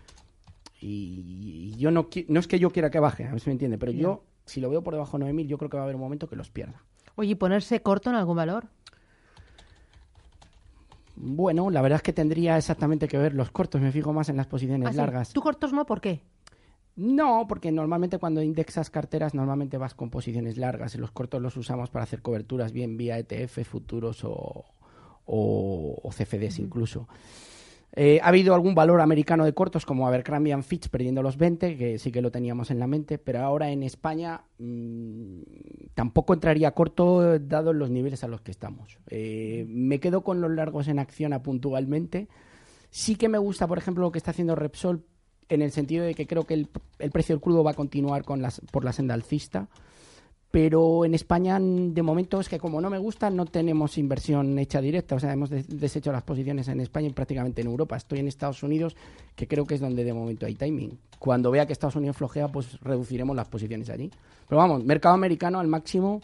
y 0.82 1.76
yo 1.78 1.92
no, 1.92 2.10
no 2.28 2.40
es 2.40 2.48
que 2.48 2.60
yo 2.60 2.70
quiera 2.72 2.90
que 2.90 3.00
baje, 3.00 3.26
a 3.26 3.32
ver 3.32 3.40
si 3.40 3.50
me 3.50 3.54
entiende, 3.54 3.78
pero 3.78 3.92
yo, 3.92 4.24
si 4.46 4.62
lo 4.62 4.70
veo 4.70 4.84
por 4.84 4.94
debajo 4.94 5.18
de 5.18 5.26
9.000, 5.26 5.48
yo 5.48 5.58
creo 5.58 5.70
que 5.70 5.78
va 5.78 5.84
a 5.84 5.86
haber 5.86 5.96
un 5.96 6.02
momento 6.02 6.28
que 6.28 6.36
los 6.36 6.50
pierda. 6.50 6.84
Oye, 7.16 7.32
¿y 7.32 7.36
ponerse 7.36 7.82
corto 7.82 8.10
en 8.10 8.16
algún 8.16 8.38
valor? 8.38 8.68
Bueno, 11.22 11.70
la 11.70 11.82
verdad 11.82 11.98
es 11.98 12.02
que 12.02 12.14
tendría 12.14 12.58
exactamente 12.58 13.10
que 13.10 13.18
ver 13.18 13.34
los 13.34 13.52
cortos, 13.52 13.82
me 13.82 13.92
fijo 13.92 14.14
más 14.14 14.30
en 14.30 14.38
las 14.38 14.48
posiciones 14.48 14.90
¿Ah, 14.90 14.94
largas. 14.94 15.34
¿Tú 15.34 15.42
cortos 15.42 15.74
no? 15.74 15.86
¿Por 15.86 16.00
qué? 16.00 16.22
No, 16.96 17.46
porque 17.48 17.72
normalmente 17.74 18.18
cuando 18.18 18.42
indexas 18.42 18.90
carteras, 18.90 19.34
normalmente 19.34 19.78
vas 19.78 19.94
con 19.94 20.10
posiciones 20.10 20.58
largas. 20.58 20.96
Los 20.96 21.12
cortos 21.12 21.42
los 21.42 21.58
usamos 21.58 21.90
para 21.90 22.04
hacer 22.04 22.22
coberturas 22.22 22.72
bien 22.72 22.96
vía 22.96 23.18
ETF, 23.18 23.66
futuros 23.66 24.24
o, 24.24 24.66
o, 25.26 26.10
CFDs 26.10 26.60
incluso. 26.60 27.08
Eh, 27.94 28.20
ha 28.22 28.28
habido 28.28 28.54
algún 28.54 28.76
valor 28.76 29.02
americano 29.02 29.46
de 29.46 29.54
cortos 29.54 29.86
como 29.86 30.08
Abercrombie 30.08 30.62
Fitch 30.62 30.90
perdiendo 30.90 31.24
los 31.24 31.38
20, 31.38 31.76
que 31.76 31.98
sí 31.98 32.12
que 32.12 32.22
lo 32.22 32.32
teníamos 32.32 32.70
en 32.70 32.80
la 32.80 32.88
mente, 32.88 33.18
pero 33.18 33.40
ahora 33.40 33.72
en 33.72 33.82
España 33.82 34.42
mm, 34.60 35.42
tampoco 35.96 36.34
entraría 36.34 36.72
corto 36.72 37.40
dado 37.40 37.74
los 37.74 37.90
niveles 37.90 38.24
a 38.24 38.28
los 38.28 38.42
que 38.42 38.52
estamos. 38.52 39.00
Eh, 39.08 39.66
me 39.68 40.00
quedo 40.00 40.22
con 40.24 40.40
los 40.40 40.52
largos 40.52 40.88
en 40.88 41.00
acción 41.00 41.38
puntualmente. 41.42 42.28
Sí 42.92 43.16
que 43.16 43.30
me 43.30 43.38
gusta, 43.38 43.68
por 43.68 43.78
ejemplo, 43.78 44.04
lo 44.04 44.12
que 44.12 44.20
está 44.20 44.32
haciendo 44.32 44.56
Repsol 44.56 45.04
en 45.50 45.64
el 45.64 45.72
sentido 45.72 46.06
de 46.06 46.14
que 46.14 46.28
creo 46.28 46.46
que 46.46 46.54
el, 46.54 46.68
precio 47.12 47.36
del 47.36 47.42
crudo 47.42 47.64
va 47.64 47.72
a 47.72 47.76
continuar 47.76 48.24
con 48.24 48.42
las, 48.42 48.62
por 48.72 48.86
la 48.86 48.94
senda 48.94 49.16
alcista. 49.16 49.68
Pero 50.52 51.06
en 51.06 51.14
España, 51.14 51.60
de 51.60 52.02
momento, 52.02 52.40
es 52.40 52.50
que 52.50 52.58
como 52.58 52.82
no 52.82 52.90
me 52.90 52.98
gusta, 52.98 53.30
no 53.30 53.46
tenemos 53.46 54.00
inversión 54.00 54.58
hecha 54.58 54.82
directa. 54.82 55.16
O 55.16 55.20
sea, 55.20 55.32
hemos 55.32 55.50
deshecho 55.50 56.12
las 56.12 56.24
posiciones 56.24 56.68
en 56.70 56.80
España 56.80 57.08
y 57.08 57.14
prácticamente 57.14 57.62
en 57.62 57.68
Europa. 57.68 57.96
Estoy 57.96 58.20
en 58.20 58.28
Estados 58.28 58.64
Unidos, 58.64 58.96
que 59.36 59.48
creo 59.48 59.66
que 59.66 59.76
es 59.76 59.82
donde 59.82 60.04
de 60.04 60.14
momento 60.14 60.48
hay 60.48 60.56
timing. 60.56 60.98
Cuando 61.20 61.52
vea 61.52 61.68
que 61.68 61.74
Estados 61.74 61.96
Unidos 61.96 62.18
flojea, 62.18 62.48
pues 62.48 62.80
reduciremos 62.82 63.36
las 63.36 63.48
posiciones 63.48 63.92
allí. 63.92 64.10
Pero 64.48 64.58
vamos, 64.58 64.84
mercado 64.84 65.14
americano 65.14 65.60
al 65.60 65.68
máximo 65.68 66.22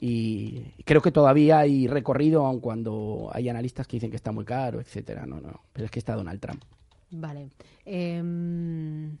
y 0.00 0.62
creo 0.84 1.02
que 1.02 1.10
todavía 1.10 1.58
hay 1.58 1.88
recorrido, 1.88 2.46
aun 2.46 2.60
cuando 2.60 3.30
hay 3.32 3.48
analistas 3.48 3.86
que 3.86 3.96
dicen 3.96 4.10
que 4.10 4.16
está 4.16 4.30
muy 4.30 4.44
caro, 4.44 4.80
etcétera. 4.80 5.26
No, 5.26 5.40
no, 5.40 5.60
pero 5.72 5.86
es 5.86 5.90
que 5.90 5.98
está 5.98 6.14
Donald 6.14 6.40
Trump. 6.40 6.62
Vale. 7.10 7.50
Em, 7.84 9.18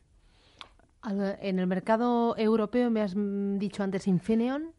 en 1.04 1.58
el 1.58 1.66
mercado 1.66 2.36
europeo 2.36 2.90
me 2.90 3.00
has 3.00 3.14
dicho 3.58 3.82
antes 3.82 4.06
Infineon. 4.06 4.72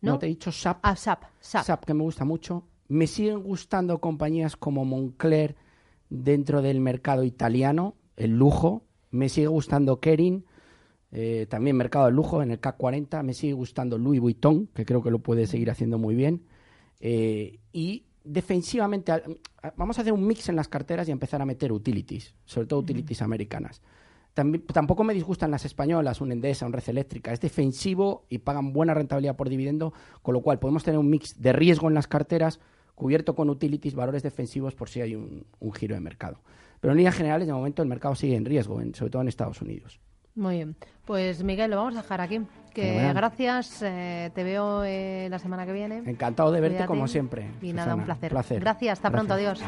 No, 0.00 0.18
te 0.18 0.26
he 0.26 0.30
dicho 0.30 0.50
SAP. 0.50 0.80
Ah, 0.82 0.96
SAP, 0.96 1.24
SAP. 1.40 1.84
que 1.84 1.94
me 1.94 2.02
gusta 2.02 2.24
mucho. 2.24 2.64
Me 2.88 3.06
siguen 3.06 3.42
gustando 3.42 4.00
compañías 4.00 4.56
como 4.56 4.84
Moncler 4.84 5.56
dentro 6.10 6.60
del 6.60 6.80
mercado 6.80 7.24
italiano, 7.24 7.94
el 8.16 8.36
lujo. 8.36 8.84
Me 9.10 9.28
sigue 9.28 9.46
gustando 9.46 10.00
Kering, 10.00 10.44
eh, 11.12 11.46
también 11.48 11.76
mercado 11.76 12.06
de 12.06 12.12
lujo 12.12 12.42
en 12.42 12.50
el 12.50 12.58
CAC 12.58 12.76
40. 12.76 13.22
Me 13.22 13.34
sigue 13.34 13.52
gustando 13.52 13.96
Louis 13.96 14.20
Vuitton, 14.20 14.66
que 14.68 14.84
creo 14.84 15.02
que 15.02 15.10
lo 15.10 15.20
puede 15.20 15.46
seguir 15.46 15.70
haciendo 15.70 15.98
muy 15.98 16.14
bien. 16.14 16.44
Eh, 16.98 17.60
y 17.72 18.06
defensivamente, 18.24 19.12
vamos 19.76 19.98
a 19.98 20.02
hacer 20.02 20.12
un 20.12 20.26
mix 20.26 20.48
en 20.48 20.56
las 20.56 20.68
carteras 20.68 21.08
y 21.08 21.12
empezar 21.12 21.40
a 21.42 21.46
meter 21.46 21.72
utilities, 21.72 22.34
sobre 22.44 22.66
todo 22.66 22.80
utilities 22.80 23.22
americanas. 23.22 23.82
Tampoco 24.34 25.04
me 25.04 25.14
disgustan 25.14 25.50
las 25.50 25.64
españolas, 25.64 26.20
un 26.20 26.32
Endesa, 26.32 26.66
un 26.66 26.72
Red 26.72 26.88
Eléctrica. 26.88 27.32
Es 27.32 27.40
defensivo 27.40 28.24
y 28.28 28.38
pagan 28.38 28.72
buena 28.72 28.94
rentabilidad 28.94 29.36
por 29.36 29.48
dividendo, 29.48 29.92
con 30.22 30.34
lo 30.34 30.40
cual 30.40 30.58
podemos 30.58 30.84
tener 30.84 30.98
un 30.98 31.10
mix 31.10 31.40
de 31.40 31.52
riesgo 31.52 31.88
en 31.88 31.94
las 31.94 32.06
carteras 32.06 32.60
cubierto 32.94 33.34
con 33.34 33.50
utilities, 33.50 33.94
valores 33.94 34.22
defensivos 34.22 34.74
por 34.74 34.88
si 34.88 35.00
hay 35.00 35.14
un, 35.14 35.44
giro 35.74 35.94
de 35.94 36.00
mercado. 36.00 36.38
Pero 36.80 36.92
en 36.92 36.98
líneas 36.98 37.14
generales, 37.14 37.46
de 37.46 37.52
momento, 37.52 37.82
el 37.82 37.88
mercado 37.88 38.14
sigue 38.14 38.36
en 38.36 38.44
riesgo, 38.44 38.80
sobre 38.94 39.10
todo 39.10 39.22
en 39.22 39.28
Estados 39.28 39.60
Unidos. 39.60 40.00
Muy 40.34 40.56
bien. 40.56 40.76
Pues 41.04 41.42
Miguel, 41.42 41.70
lo 41.70 41.76
vamos 41.76 41.94
a 41.96 42.02
dejar 42.02 42.20
aquí. 42.20 42.40
Que 42.72 43.12
gracias, 43.12 43.82
eh, 43.82 44.30
te 44.34 44.44
veo 44.44 44.82
eh, 44.84 45.28
la 45.30 45.38
semana 45.38 45.66
que 45.66 45.72
viene. 45.72 45.98
Encantado 46.06 46.50
de 46.52 46.60
verte 46.60 46.86
como 46.86 47.06
siempre. 47.06 47.50
Y 47.60 47.72
nada, 47.72 47.94
un 47.94 48.04
placer. 48.04 48.60
Gracias, 48.60 48.98
hasta 48.98 49.10
pronto, 49.10 49.34
adiós. 49.34 49.62